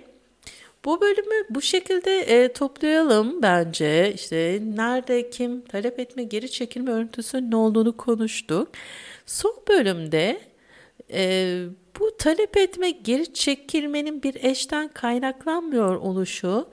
bu 0.86 1.02
bölümü 1.02 1.46
bu 1.50 1.62
şekilde 1.62 2.20
e, 2.20 2.54
toplayalım 2.54 3.42
bence. 3.42 4.14
İşte 4.16 4.60
nerede 4.76 5.30
kim 5.30 5.62
talep 5.62 6.00
etme 6.00 6.24
geri 6.24 6.52
çekilme 6.52 6.92
örüntüsü 6.92 7.52
ne 7.52 7.56
olduğunu 7.56 7.98
konuştuk. 7.98 8.70
Son 9.26 9.56
bölümde 9.70 10.42
e, 11.14 11.64
bu 12.00 12.18
talep 12.18 12.58
etme 12.58 12.90
geri 12.92 13.34
çekilmenin 13.34 14.24
bir 14.24 14.36
eşten 14.44 14.88
kaynaklanmıyor 14.88 15.96
oluşu 15.96 16.68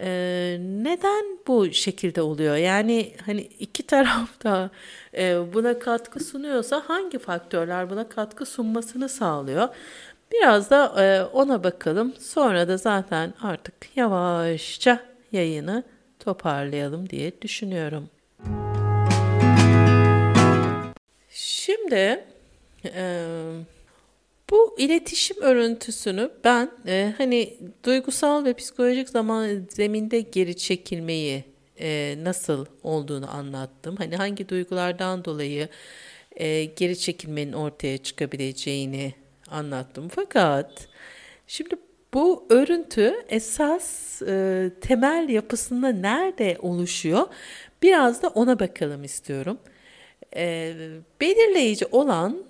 ee, 0.00 0.58
neden 0.60 1.24
bu 1.46 1.72
şekilde 1.72 2.22
oluyor? 2.22 2.56
Yani 2.56 3.12
hani 3.26 3.40
iki 3.40 3.82
taraf 3.86 4.44
da 4.44 4.70
e, 5.16 5.54
buna 5.54 5.78
katkı 5.78 6.24
sunuyorsa 6.24 6.82
hangi 6.86 7.18
faktörler 7.18 7.90
buna 7.90 8.08
katkı 8.08 8.46
sunmasını 8.46 9.08
sağlıyor? 9.08 9.68
Biraz 10.32 10.70
da 10.70 11.04
e, 11.04 11.24
ona 11.24 11.64
bakalım. 11.64 12.14
Sonra 12.18 12.68
da 12.68 12.76
zaten 12.76 13.34
artık 13.42 13.96
yavaşça 13.96 15.00
yayını 15.32 15.84
toparlayalım 16.18 17.10
diye 17.10 17.42
düşünüyorum. 17.42 18.08
Şimdi 21.30 22.24
e, 22.84 23.24
bu 24.50 24.74
iletişim 24.78 25.42
örüntüsünü 25.42 26.30
ben 26.44 26.70
e, 26.86 27.14
hani 27.18 27.58
duygusal 27.84 28.44
ve 28.44 28.54
psikolojik 28.54 29.08
zaman 29.08 29.66
zeminde 29.70 30.20
geri 30.20 30.56
çekilmeyi 30.56 31.44
e, 31.80 32.16
nasıl 32.22 32.66
olduğunu 32.82 33.30
anlattım. 33.34 33.96
Hani 33.96 34.16
hangi 34.16 34.48
duygulardan 34.48 35.24
dolayı 35.24 35.68
e, 36.36 36.64
geri 36.64 36.98
çekilmenin 36.98 37.52
ortaya 37.52 37.98
çıkabileceğini 37.98 39.14
anlattım. 39.50 40.08
Fakat 40.08 40.88
şimdi 41.46 41.76
bu 42.14 42.46
örüntü 42.50 43.14
esas 43.28 44.22
e, 44.22 44.70
temel 44.80 45.28
yapısında 45.28 45.88
nerede 45.88 46.56
oluşuyor? 46.62 47.26
Biraz 47.82 48.22
da 48.22 48.28
ona 48.28 48.58
bakalım 48.60 49.04
istiyorum. 49.04 49.58
e, 50.36 50.74
belirleyici 51.20 51.86
olan 51.86 52.44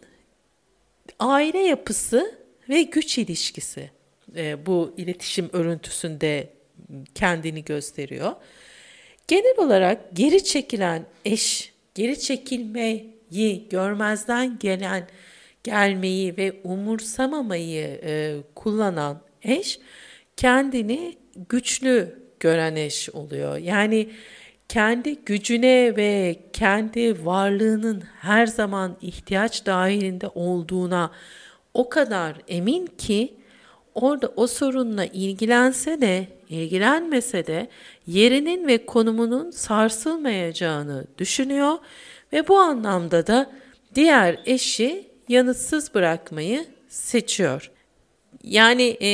aile 1.20 1.58
yapısı 1.58 2.34
ve 2.68 2.82
güç 2.82 3.18
ilişkisi 3.18 3.90
e, 4.36 4.66
bu 4.66 4.94
iletişim 4.96 5.50
örüntüsünde 5.52 6.48
kendini 7.14 7.64
gösteriyor. 7.64 8.32
Genel 9.28 9.54
olarak 9.58 9.98
geri 10.12 10.44
çekilen 10.44 11.06
eş, 11.24 11.72
geri 11.94 12.20
çekilmeyi 12.20 13.68
görmezden 13.70 14.58
gelen 14.58 15.08
gelmeyi 15.64 16.36
ve 16.36 16.52
umursamamayı 16.64 18.00
e, 18.04 18.36
kullanan 18.54 19.20
eş 19.42 19.80
kendini 20.36 21.16
güçlü 21.48 22.18
gören 22.40 22.76
eş 22.76 23.10
oluyor. 23.10 23.56
Yani 23.56 24.10
kendi 24.70 25.16
gücüne 25.24 25.96
ve 25.96 26.36
kendi 26.52 27.26
varlığının 27.26 28.02
her 28.20 28.46
zaman 28.46 28.96
ihtiyaç 29.00 29.66
dahilinde 29.66 30.28
olduğuna 30.34 31.10
o 31.74 31.88
kadar 31.88 32.36
emin 32.48 32.86
ki 32.86 33.34
orada 33.94 34.32
o 34.36 34.46
sorunla 34.46 35.04
ilgilense 35.04 36.00
de 36.00 36.26
ilgilenmese 36.48 37.46
de 37.46 37.68
yerinin 38.06 38.66
ve 38.66 38.86
konumunun 38.86 39.50
sarsılmayacağını 39.50 41.06
düşünüyor 41.18 41.78
ve 42.32 42.48
bu 42.48 42.58
anlamda 42.58 43.26
da 43.26 43.50
diğer 43.94 44.40
eşi 44.46 45.10
yanıtsız 45.28 45.94
bırakmayı 45.94 46.66
seçiyor. 46.88 47.70
Yani 48.44 48.96
e, 49.02 49.10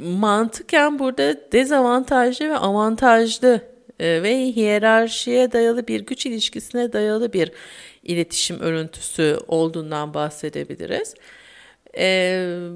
mantıken 0.00 0.98
burada 0.98 1.52
dezavantajlı 1.52 2.48
ve 2.48 2.56
avantajlı 2.56 3.60
e, 4.00 4.22
ve 4.22 4.46
hiyerarşiye 4.46 5.52
dayalı 5.52 5.88
bir 5.88 6.00
güç 6.00 6.26
ilişkisine 6.26 6.92
dayalı 6.92 7.32
bir 7.32 7.52
iletişim 8.02 8.60
örüntüsü 8.60 9.38
olduğundan 9.48 10.14
bahsedebiliriz. 10.14 11.14
E, 11.98 12.68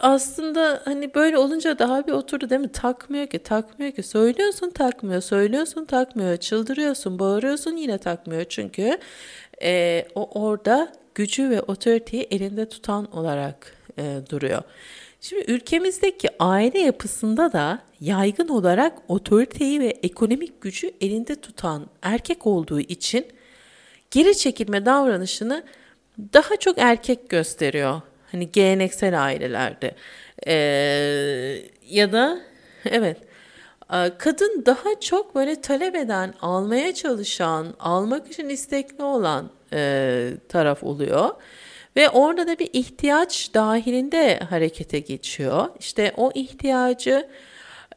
aslında 0.00 0.82
hani 0.84 1.14
böyle 1.14 1.38
olunca 1.38 1.78
daha 1.78 2.06
bir 2.06 2.12
oturdu 2.12 2.50
değil 2.50 2.60
mi? 2.60 2.72
Takmıyor 2.72 3.26
ki, 3.26 3.38
takmıyor 3.38 3.92
ki. 3.92 4.02
Söylüyorsun 4.02 4.70
takmıyor, 4.70 5.20
söylüyorsun 5.20 5.84
takmıyor, 5.84 6.36
çıldırıyorsun, 6.36 7.18
bağırıyorsun 7.18 7.76
yine 7.76 7.98
takmıyor. 7.98 8.44
Çünkü 8.44 8.98
e, 9.62 10.04
o 10.14 10.42
orada 10.42 10.92
gücü 11.14 11.50
ve 11.50 11.62
otoriteyi 11.62 12.22
elinde 12.30 12.68
tutan 12.68 13.16
olarak 13.16 13.76
e, 13.98 14.18
duruyor. 14.30 14.62
Şimdi 15.24 15.52
ülkemizdeki 15.52 16.28
aile 16.38 16.78
yapısında 16.78 17.52
da 17.52 17.78
yaygın 18.00 18.48
olarak 18.48 18.92
otoriteyi 19.08 19.80
ve 19.80 19.86
ekonomik 19.86 20.60
gücü 20.60 20.90
elinde 21.00 21.40
tutan 21.40 21.86
erkek 22.02 22.46
olduğu 22.46 22.80
için 22.80 23.26
geri 24.10 24.36
çekilme 24.36 24.86
davranışını 24.86 25.64
daha 26.32 26.56
çok 26.56 26.78
erkek 26.78 27.28
gösteriyor. 27.28 28.00
Hani 28.32 28.52
geleneksel 28.52 29.24
ailelerde 29.24 29.94
ee, 30.46 31.62
ya 31.88 32.12
da 32.12 32.40
evet 32.84 33.16
kadın 34.18 34.62
daha 34.66 35.00
çok 35.00 35.34
böyle 35.34 35.60
talep 35.60 35.94
eden, 35.94 36.34
almaya 36.40 36.94
çalışan, 36.94 37.74
almak 37.80 38.30
için 38.30 38.48
istekli 38.48 39.04
olan 39.04 39.50
e, 39.72 40.30
taraf 40.48 40.84
oluyor. 40.84 41.30
Ve 41.96 42.10
orada 42.10 42.46
da 42.46 42.58
bir 42.58 42.70
ihtiyaç 42.72 43.54
dahilinde 43.54 44.38
harekete 44.38 44.98
geçiyor. 44.98 45.68
İşte 45.80 46.12
o 46.16 46.30
ihtiyacı 46.34 47.28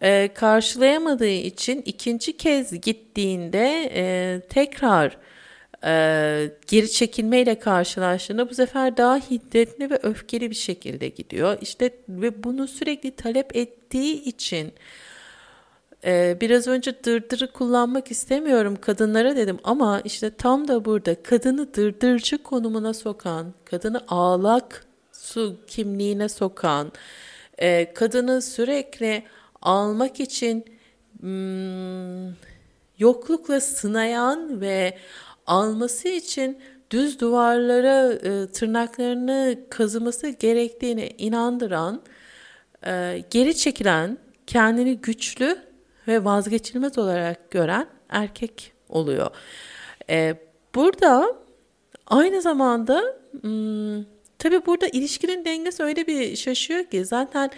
e, 0.01 0.29
karşılayamadığı 0.33 1.27
için 1.27 1.81
ikinci 1.85 2.37
kez 2.37 2.81
gittiğinde 2.81 3.91
e, 3.95 4.41
tekrar 4.49 5.17
e, 5.85 6.51
geri 6.67 6.91
çekilmeyle 6.91 7.59
karşılaştığında 7.59 8.49
bu 8.49 8.55
sefer 8.55 8.97
daha 8.97 9.17
hiddetli 9.17 9.89
ve 9.89 9.99
öfkeli 10.03 10.49
bir 10.49 10.55
şekilde 10.55 11.09
gidiyor. 11.09 11.57
İşte 11.61 11.91
ve 12.09 12.43
bunu 12.43 12.67
sürekli 12.67 13.11
talep 13.11 13.55
ettiği 13.55 14.23
için 14.23 14.73
ee, 16.05 16.37
biraz 16.41 16.67
önce 16.67 17.03
dırdırı 17.03 17.51
kullanmak 17.51 18.11
istemiyorum 18.11 18.77
kadınlara 18.81 19.35
dedim 19.35 19.57
ama 19.63 20.01
işte 20.03 20.29
tam 20.29 20.67
da 20.67 20.85
burada 20.85 21.23
kadını 21.23 21.73
dırdırcı 21.73 22.43
konumuna 22.43 22.93
sokan, 22.93 23.53
kadını 23.65 24.01
ağlak 24.07 24.85
su 25.11 25.57
kimliğine 25.67 26.29
sokan, 26.29 26.91
e, 27.57 27.93
kadını 27.93 28.41
sürekli 28.41 29.23
almak 29.61 30.19
için 30.19 30.65
hmm, 31.19 32.27
yoklukla 32.97 33.61
sınayan 33.61 34.61
ve 34.61 34.97
alması 35.47 36.07
için 36.09 36.57
düz 36.91 37.19
duvarlara 37.19 38.13
e, 38.13 38.47
tırnaklarını 38.47 39.57
kazıması 39.69 40.29
gerektiğine 40.29 41.09
inandıran, 41.17 42.01
e, 42.85 43.23
geri 43.31 43.55
çekilen, 43.55 44.17
kendini 44.47 44.97
güçlü 44.97 45.66
ve 46.07 46.25
vazgeçilmez 46.25 46.97
olarak 46.97 47.51
gören 47.51 47.87
erkek 48.09 48.73
oluyor. 48.89 49.29
Ee, 50.09 50.35
burada 50.75 51.35
aynı 52.07 52.41
zamanda 52.41 53.03
hmm, 53.41 54.03
tabii 54.39 54.65
burada 54.65 54.87
ilişkinin 54.87 55.45
dengesi 55.45 55.83
öyle 55.83 56.07
bir 56.07 56.35
şaşıyor 56.35 56.83
ki 56.85 57.05
zaten 57.05 57.49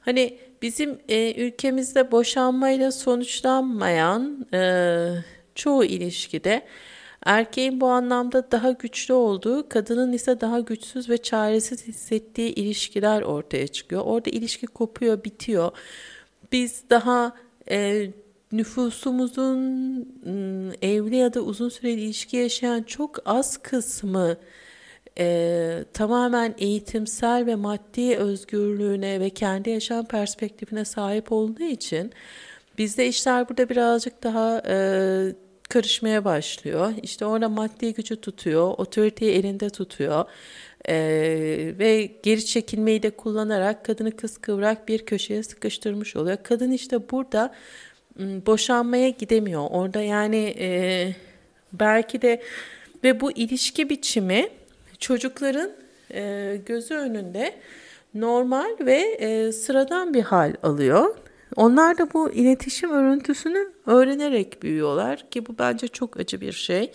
hani 0.00 0.38
bizim 0.62 0.98
e, 1.08 1.46
ülkemizde 1.46 2.12
boşanmayla 2.12 2.92
sonuçlanmayan 2.92 4.46
e, 4.54 4.60
çoğu 5.54 5.84
ilişkide 5.84 6.62
erkeğin 7.26 7.80
bu 7.80 7.86
anlamda 7.86 8.50
daha 8.50 8.70
güçlü 8.70 9.14
olduğu, 9.14 9.68
kadının 9.68 10.12
ise 10.12 10.40
daha 10.40 10.60
güçsüz 10.60 11.10
ve 11.10 11.18
çaresiz 11.18 11.86
hissettiği 11.86 12.54
ilişkiler 12.54 13.22
ortaya 13.22 13.66
çıkıyor. 13.66 14.02
Orada 14.04 14.30
ilişki 14.30 14.66
kopuyor, 14.66 15.24
bitiyor. 15.24 15.70
Biz 16.52 16.82
daha 16.90 17.36
e, 17.70 18.10
nüfusumuzun 18.52 20.00
evli 20.82 21.16
ya 21.16 21.34
da 21.34 21.40
uzun 21.40 21.68
süreli 21.68 22.00
ilişki 22.00 22.36
yaşayan 22.36 22.82
çok 22.82 23.18
az 23.24 23.56
kısmı 23.56 24.36
e, 25.18 25.84
tamamen 25.92 26.54
eğitimsel 26.58 27.46
ve 27.46 27.54
maddi 27.54 28.16
özgürlüğüne 28.16 29.20
ve 29.20 29.30
kendi 29.30 29.70
yaşam 29.70 30.04
perspektifine 30.04 30.84
sahip 30.84 31.32
olduğu 31.32 31.62
için 31.62 32.12
bizde 32.78 33.06
işler 33.06 33.48
burada 33.48 33.68
birazcık 33.68 34.22
daha 34.22 34.62
e, 34.66 34.76
karışmaya 35.68 36.24
başlıyor. 36.24 36.92
İşte 37.02 37.26
orada 37.26 37.48
maddi 37.48 37.94
gücü 37.94 38.20
tutuyor, 38.20 38.74
otoriteyi 38.78 39.32
elinde 39.32 39.70
tutuyor. 39.70 40.24
Ee, 40.88 41.74
ve 41.78 42.10
geri 42.22 42.46
çekilmeyi 42.46 43.02
de 43.02 43.10
kullanarak 43.10 43.84
kadını 43.84 44.16
kıskıvrak 44.16 44.88
bir 44.88 45.06
köşeye 45.06 45.42
sıkıştırmış 45.42 46.16
oluyor. 46.16 46.38
Kadın 46.42 46.70
işte 46.70 47.10
burada 47.10 47.54
boşanmaya 48.18 49.08
gidemiyor. 49.08 49.66
Orada 49.70 50.02
yani 50.02 50.54
e, 50.58 51.08
belki 51.72 52.22
de 52.22 52.42
ve 53.04 53.20
bu 53.20 53.32
ilişki 53.32 53.90
biçimi 53.90 54.48
çocukların 54.98 55.70
e, 56.14 56.56
gözü 56.66 56.94
önünde 56.94 57.54
normal 58.14 58.76
ve 58.80 58.98
e, 58.98 59.52
sıradan 59.52 60.14
bir 60.14 60.22
hal 60.22 60.54
alıyor. 60.62 61.16
Onlar 61.56 61.98
da 61.98 62.12
bu 62.12 62.30
iletişim 62.32 62.90
örüntüsünü 62.90 63.72
öğrenerek 63.86 64.62
büyüyorlar 64.62 65.30
ki 65.30 65.46
bu 65.46 65.58
bence 65.58 65.88
çok 65.88 66.20
acı 66.20 66.40
bir 66.40 66.52
şey. 66.52 66.92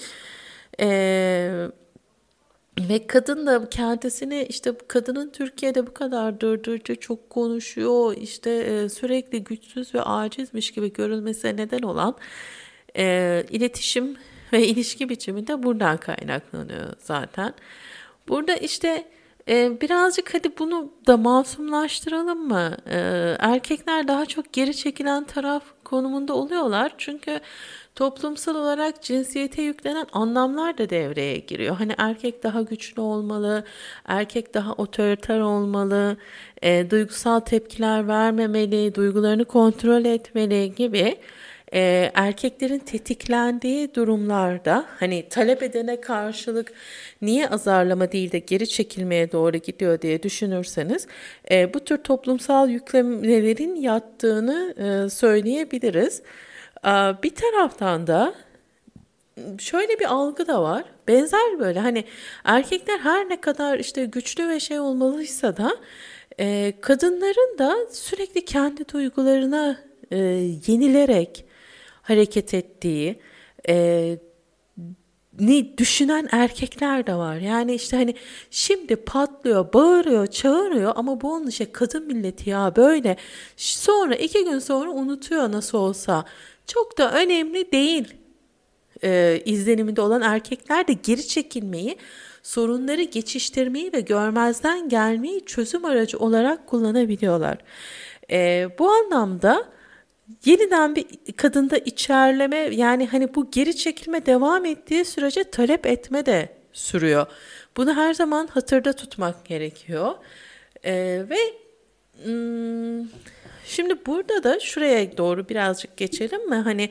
Ee, 0.80 1.68
ve 2.80 3.08
kadın 3.08 3.46
da 3.46 3.70
kendisini 3.70 4.44
işte 4.50 4.74
kadının 4.88 5.30
Türkiye'de 5.30 5.88
bu 5.88 5.94
kadar 5.94 6.42
dırdırcı 6.42 6.96
çok 6.96 7.30
konuşuyor 7.30 8.18
işte 8.18 8.50
e, 8.52 8.90
sürekli 8.90 9.44
güçsüz 9.44 9.96
ve 9.96 10.02
acizmiş 10.02 10.72
gibi 10.72 10.94
görülmesine 10.94 11.58
neden 11.58 11.82
olan 11.82 12.16
e, 12.98 13.46
iletişim 13.50 14.18
ve 14.54 14.68
ilişki 14.68 15.10
biçimi 15.10 15.48
de 15.48 15.64
buradan 15.64 15.98
kaynaklanıyor 15.98 16.94
zaten. 17.00 17.54
Burada 18.28 18.56
işte 18.56 19.08
e, 19.50 19.82
birazcık 19.82 20.34
hadi 20.34 20.58
bunu 20.60 20.92
da 21.08 21.18
masumlaştıralım 21.18 22.48
mı? 22.48 22.78
E, 22.90 22.98
erkekler 23.40 24.08
daha 24.08 24.26
çok 24.26 24.54
geri 24.54 24.76
çekilen 24.76 25.24
taraf 25.24 25.64
konumunda 25.84 26.34
oluyorlar 26.34 26.94
çünkü 26.98 27.40
toplumsal 27.96 28.56
olarak 28.56 29.02
cinsiyete 29.02 29.62
yüklenen 29.62 30.08
anlamlar 30.14 30.78
da 30.78 30.90
devreye 30.90 31.38
giriyor. 31.38 31.76
Hani 31.76 31.94
erkek 31.98 32.44
daha 32.44 32.62
güçlü 32.62 33.02
olmalı, 33.02 33.64
erkek 34.06 34.54
daha 34.54 34.74
otoriter 34.74 35.40
olmalı, 35.40 36.18
e, 36.62 36.90
duygusal 36.90 37.40
tepkiler 37.40 38.08
vermemeli, 38.08 38.96
duygularını 38.96 39.46
kontrol 39.46 40.06
etmeli 40.06 40.76
gibi 40.76 41.18
e, 41.74 42.12
erkeklerin 42.14 42.80
tetiklendiği 42.80 43.96
durumlarda 43.96 44.86
hani 45.00 45.30
talep 45.30 45.64
edene 45.64 46.02
karşılık 46.02 46.74
niye 47.22 47.50
azarlama 47.50 48.12
değil 48.12 48.32
de 48.32 48.40
geri 48.40 48.70
çekilmeye 48.70 49.32
doğru 49.32 49.58
gidiyor 49.58 50.02
diye 50.02 50.24
düşünürseniz 50.24 51.08
e, 51.52 51.74
bu 51.74 51.80
tür 51.80 51.98
toplumsal 51.98 52.70
yüklemelerin 52.70 53.76
yattığını 53.76 54.76
e, 54.78 55.10
söyleyebiliriz. 55.10 56.22
Bir 57.24 57.36
taraftan 57.36 58.08
da 58.08 58.34
şöyle 59.60 60.00
bir 60.00 60.06
algı 60.06 60.48
da 60.48 60.64
var. 60.64 60.84
Benzer 61.08 61.60
böyle 61.60 61.80
hani 61.80 62.04
erkekler 62.44 63.00
her 63.00 63.30
ne 63.30 63.42
kadar 63.42 63.80
işte 63.80 64.06
güçlü 64.06 64.50
ve 64.50 64.60
şey 64.60 64.80
olmalıysa 64.80 65.58
da 65.58 65.78
e, 66.40 66.74
kadınların 66.82 67.58
da 67.58 67.78
sürekli 67.92 68.46
kendi 68.46 68.90
duygularına 68.90 69.80
e, 70.12 70.18
yenilerek 70.68 71.46
hareket 72.02 72.54
ettiği, 72.54 73.20
e, 73.70 74.18
ni 75.40 75.78
düşünen 75.78 76.28
erkekler 76.32 77.08
de 77.08 77.16
var. 77.16 77.36
Yani 77.36 77.74
işte 77.74 77.98
hani 77.98 78.16
şimdi 78.52 78.96
patlıyor, 78.96 79.74
bağırıyor, 79.74 80.28
çağırıyor 80.28 80.94
ama 80.96 81.22
bu 81.22 81.34
onun 81.34 81.50
şey 81.50 81.72
kadın 81.72 82.08
milleti 82.08 82.50
ya 82.50 82.76
böyle. 82.76 83.18
Sonra 83.58 84.16
iki 84.16 84.46
gün 84.46 84.60
sonra 84.60 84.92
unutuyor 84.92 85.52
nasıl 85.52 85.78
olsa. 85.78 86.26
Çok 86.68 86.98
da 86.98 87.12
önemli 87.12 87.72
değil 87.72 88.14
e, 89.04 89.42
izleniminde 89.46 90.02
olan 90.02 90.22
erkekler 90.22 90.88
de 90.88 90.94
geri 90.94 91.28
çekilmeyi, 91.28 91.98
sorunları 92.44 93.04
geçiştirmeyi 93.04 93.94
ve 93.94 94.02
görmezden 94.02 94.90
gelmeyi 94.90 95.46
çözüm 95.46 95.86
aracı 95.86 96.18
olarak 96.18 96.68
kullanabiliyorlar. 96.68 97.58
E, 98.32 98.70
bu 98.80 98.92
anlamda 98.92 99.66
yeniden 100.46 100.96
bir 100.96 101.06
kadında 101.38 101.78
içerleme 101.78 102.58
yani 102.58 103.08
hani 103.08 103.36
bu 103.36 103.52
geri 103.52 103.76
çekilme 103.76 104.26
devam 104.26 104.66
ettiği 104.66 105.06
sürece 105.06 105.44
talep 105.44 105.86
etme 105.86 106.26
de 106.26 106.50
sürüyor. 106.74 107.26
Bunu 107.78 107.96
her 107.96 108.14
zaman 108.14 108.48
hatırda 108.48 108.94
tutmak 108.94 109.46
gerekiyor. 109.46 110.16
Ee, 110.86 111.24
ve 111.30 111.38
hmm, 112.24 113.08
şimdi 113.66 114.06
burada 114.06 114.44
da 114.44 114.60
şuraya 114.60 115.18
doğru 115.18 115.50
birazcık 115.50 115.98
geçelim 115.98 116.50
mi? 116.50 116.56
Hani 116.56 116.90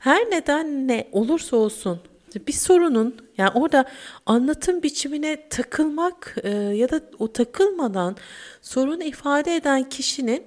her 0.00 0.30
neden 0.30 0.88
ne 0.88 1.08
olursa 1.12 1.56
olsun 1.56 2.00
bir 2.46 2.52
sorunun 2.52 3.16
yani 3.38 3.50
orada 3.54 3.84
anlatım 4.26 4.82
biçimine 4.82 5.48
takılmak 5.48 6.36
e, 6.42 6.50
ya 6.50 6.90
da 6.90 7.00
o 7.18 7.32
takılmadan 7.32 8.16
sorunu 8.62 9.04
ifade 9.04 9.56
eden 9.56 9.88
kişinin 9.88 10.42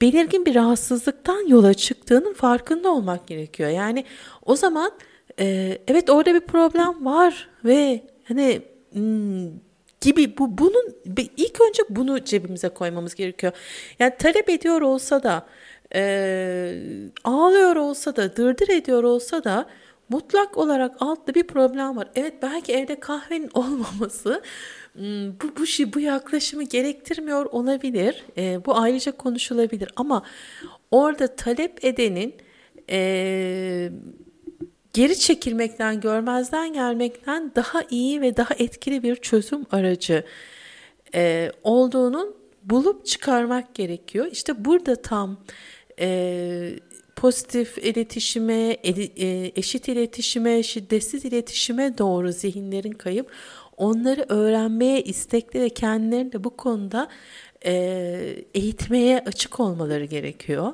belirgin 0.00 0.46
bir 0.46 0.54
rahatsızlıktan 0.54 1.48
yola 1.48 1.74
çıktığının 1.74 2.34
farkında 2.34 2.90
olmak 2.90 3.26
gerekiyor. 3.26 3.70
Yani 3.70 4.04
o 4.46 4.56
zaman 4.56 4.92
e, 5.40 5.78
evet 5.88 6.10
orada 6.10 6.34
bir 6.34 6.40
problem 6.40 7.04
var 7.04 7.48
ve 7.64 8.02
hani 8.24 8.62
hmm, 8.92 9.48
gibi 10.00 10.38
bu 10.38 10.58
bunun 10.58 10.94
ilk 11.36 11.60
önce 11.60 11.82
bunu 11.88 12.24
cebimize 12.24 12.68
koymamız 12.68 13.14
gerekiyor. 13.14 13.52
Yani 13.98 14.12
talep 14.18 14.48
ediyor 14.50 14.80
olsa 14.80 15.22
da 15.22 15.46
e, 15.94 16.82
ağlıyor 17.24 17.76
olsa 17.76 18.16
da 18.16 18.36
dırdır 18.36 18.68
ediyor 18.68 19.02
olsa 19.02 19.44
da 19.44 19.66
mutlak 20.08 20.56
olarak 20.56 20.96
altta 21.00 21.34
bir 21.34 21.46
problem 21.46 21.96
var. 21.96 22.08
Evet 22.14 22.34
belki 22.42 22.72
evde 22.72 23.00
kahvenin 23.00 23.50
olmaması 23.54 24.42
Hmm, 24.94 25.32
bu 25.40 25.56
bu 25.58 25.66
şey 25.66 25.92
bu 25.94 26.00
yaklaşımı 26.00 26.62
gerektirmiyor 26.62 27.46
olabilir. 27.46 28.24
E, 28.36 28.64
bu 28.66 28.76
ayrıca 28.76 29.12
konuşulabilir 29.12 29.92
ama 29.96 30.22
orada 30.90 31.36
talep 31.36 31.84
edenin 31.84 32.34
e, 32.90 33.90
geri 34.92 35.18
çekilmekten, 35.18 36.00
görmezden 36.00 36.72
gelmekten 36.72 37.52
daha 37.56 37.82
iyi 37.90 38.20
ve 38.20 38.36
daha 38.36 38.54
etkili 38.58 39.02
bir 39.02 39.16
çözüm 39.16 39.66
aracı 39.70 40.24
e, 41.14 41.52
olduğunun 41.62 42.36
bulup 42.62 43.06
çıkarmak 43.06 43.74
gerekiyor. 43.74 44.26
İşte 44.32 44.64
burada 44.64 44.96
tam 44.96 45.40
e, 46.00 46.70
pozitif 47.16 47.78
iletişime, 47.78 48.76
e, 48.82 49.52
eşit 49.56 49.88
iletişime, 49.88 50.62
şiddetsiz 50.62 51.24
iletişime 51.24 51.98
doğru 51.98 52.32
zihinlerin 52.32 52.92
kayıp 52.92 53.30
onları 53.76 54.26
öğrenmeye 54.28 55.02
istekli 55.02 55.60
ve 55.60 55.68
kendilerini 55.68 56.32
de 56.32 56.44
bu 56.44 56.56
konuda 56.56 57.08
e, 57.64 57.72
eğitmeye 58.54 59.20
açık 59.26 59.60
olmaları 59.60 60.04
gerekiyor. 60.04 60.72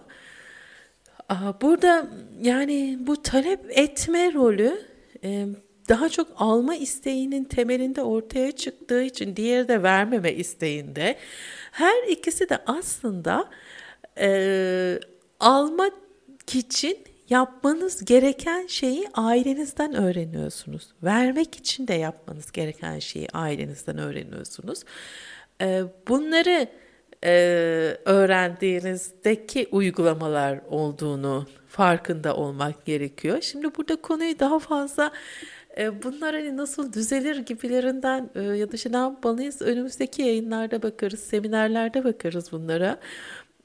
Burada 1.63 2.09
yani 2.41 2.99
bu 3.01 3.23
talep 3.23 3.61
etme 3.69 4.33
rolü 4.33 4.83
e, 5.25 5.47
daha 5.89 6.09
çok 6.09 6.29
alma 6.37 6.77
isteğinin 6.77 7.45
temelinde 7.45 8.03
ortaya 8.03 8.53
çıktığı 8.53 9.03
için 9.03 9.37
diğeri 9.37 9.69
de 9.69 9.83
vermeme 9.83 10.33
isteğinde 10.33 11.17
her 11.73 12.09
ikisi 12.09 12.49
de 12.49 12.59
aslında 12.67 13.51
e, 14.19 15.01
almak 15.41 15.93
için 16.55 16.99
yapmanız 17.31 18.05
gereken 18.05 18.67
şeyi 18.67 19.09
ailenizden 19.15 19.95
öğreniyorsunuz. 19.95 20.89
Vermek 21.03 21.55
için 21.55 21.89
de 21.89 21.95
yapmanız 21.95 22.53
gereken 22.53 22.99
şeyi 22.99 23.29
ailenizden 23.33 23.99
öğreniyorsunuz. 23.99 24.83
Ee, 25.61 25.83
bunları 26.09 26.69
e, 27.27 27.31
öğrendiğinizdeki 28.05 29.69
uygulamalar 29.73 30.61
olduğunu 30.71 31.47
farkında 31.69 32.37
olmak 32.37 32.85
gerekiyor. 32.85 33.39
Şimdi 33.41 33.75
burada 33.77 33.97
konuyu 33.97 34.39
daha 34.39 34.59
fazla 34.59 35.13
e, 35.79 36.03
bunlar 36.03 36.35
hani 36.35 36.57
nasıl 36.57 36.93
düzelir 36.93 37.37
gibilerinden 37.37 38.31
e, 38.35 38.43
ya 38.43 38.73
da 38.73 38.77
işte 38.77 38.93
ne 38.93 38.97
yapmalıyız 38.97 39.63
önümüzdeki 39.63 40.23
yayınlarda 40.23 40.83
bakarız, 40.83 41.21
seminerlerde 41.21 42.05
bakarız 42.05 42.53
bunlara. 42.53 42.99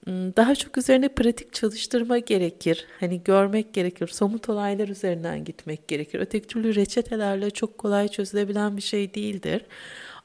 Hmm, 0.05 0.35
daha 0.35 0.55
çok 0.55 0.77
üzerine 0.77 1.09
pratik 1.09 1.53
çalıştırma 1.53 2.17
gerekir. 2.17 2.85
Hani 2.99 3.23
görmek 3.23 3.73
gerekir. 3.73 4.07
Somut 4.07 4.49
olaylar 4.49 4.87
üzerinden 4.87 5.43
gitmek 5.43 5.87
gerekir. 5.87 6.19
Öteki 6.19 6.47
türlü 6.47 6.75
reçetelerle 6.75 7.49
çok 7.49 7.77
kolay 7.77 8.07
çözülebilen 8.07 8.77
bir 8.77 8.81
şey 8.81 9.13
değildir. 9.13 9.65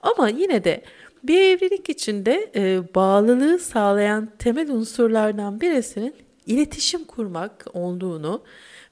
Ama 0.03 0.29
yine 0.29 0.65
de 0.65 0.83
bir 1.29 1.41
evlilik 1.41 1.89
içinde 1.89 2.51
e, 2.57 2.95
bağlılığı 2.95 3.59
sağlayan 3.59 4.29
temel 4.39 4.71
unsurlardan 4.71 5.61
birisinin 5.61 6.15
iletişim 6.47 7.05
kurmak 7.05 7.67
olduğunu 7.73 8.43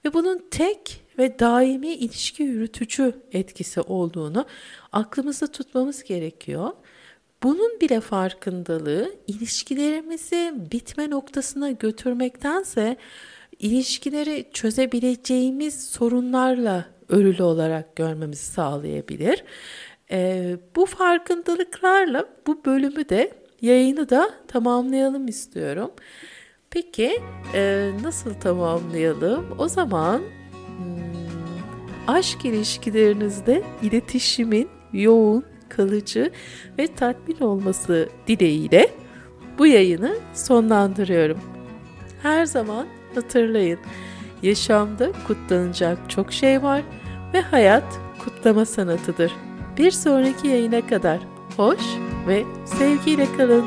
ve 0.04 0.14
bunun 0.14 0.44
tek 0.50 1.04
ve 1.18 1.38
daimi 1.38 1.88
ilişki 1.88 2.42
yürütücü 2.42 3.14
etkisi 3.32 3.80
olduğunu 3.80 4.46
aklımızda 4.92 5.46
tutmamız 5.46 6.04
gerekiyor. 6.04 6.70
Bunun 7.42 7.80
bile 7.80 8.00
farkındalığı 8.00 9.14
ilişkilerimizi 9.26 10.54
bitme 10.72 11.10
noktasına 11.10 11.70
götürmektense 11.70 12.96
ilişkileri 13.58 14.50
çözebileceğimiz 14.52 15.86
sorunlarla 15.86 16.84
örülü 17.08 17.42
olarak 17.42 17.96
görmemizi 17.96 18.44
sağlayabilir. 18.44 19.44
E, 20.10 20.56
bu 20.76 20.86
farkındalıklarla 20.86 22.24
bu 22.46 22.64
bölümü 22.64 23.08
de 23.08 23.32
yayını 23.60 24.10
da 24.10 24.30
tamamlayalım 24.48 25.28
istiyorum. 25.28 25.90
Peki 26.70 27.20
e, 27.54 27.90
nasıl 28.02 28.34
tamamlayalım? 28.34 29.46
O 29.58 29.68
zaman 29.68 30.18
hmm, 30.18 31.04
aşk 32.06 32.44
ilişkilerinizde 32.44 33.62
iletişimin 33.82 34.68
yoğun 34.92 35.44
kalıcı 35.68 36.30
ve 36.78 36.86
tatmin 36.86 37.40
olması 37.40 38.08
dileğiyle 38.26 38.90
bu 39.58 39.66
yayını 39.66 40.16
sonlandırıyorum. 40.34 41.40
Her 42.22 42.46
zaman 42.46 42.86
hatırlayın, 43.14 43.78
yaşamda 44.42 45.12
kutlanacak 45.26 45.98
çok 46.10 46.32
şey 46.32 46.62
var 46.62 46.82
ve 47.34 47.40
hayat 47.40 48.00
kutlama 48.24 48.64
sanatıdır. 48.64 49.32
Bir 49.78 49.90
sonraki 49.90 50.48
yayına 50.48 50.86
kadar 50.86 51.18
hoş 51.56 51.80
ve 52.28 52.44
sevgiyle 52.64 53.26
kalın. 53.36 53.64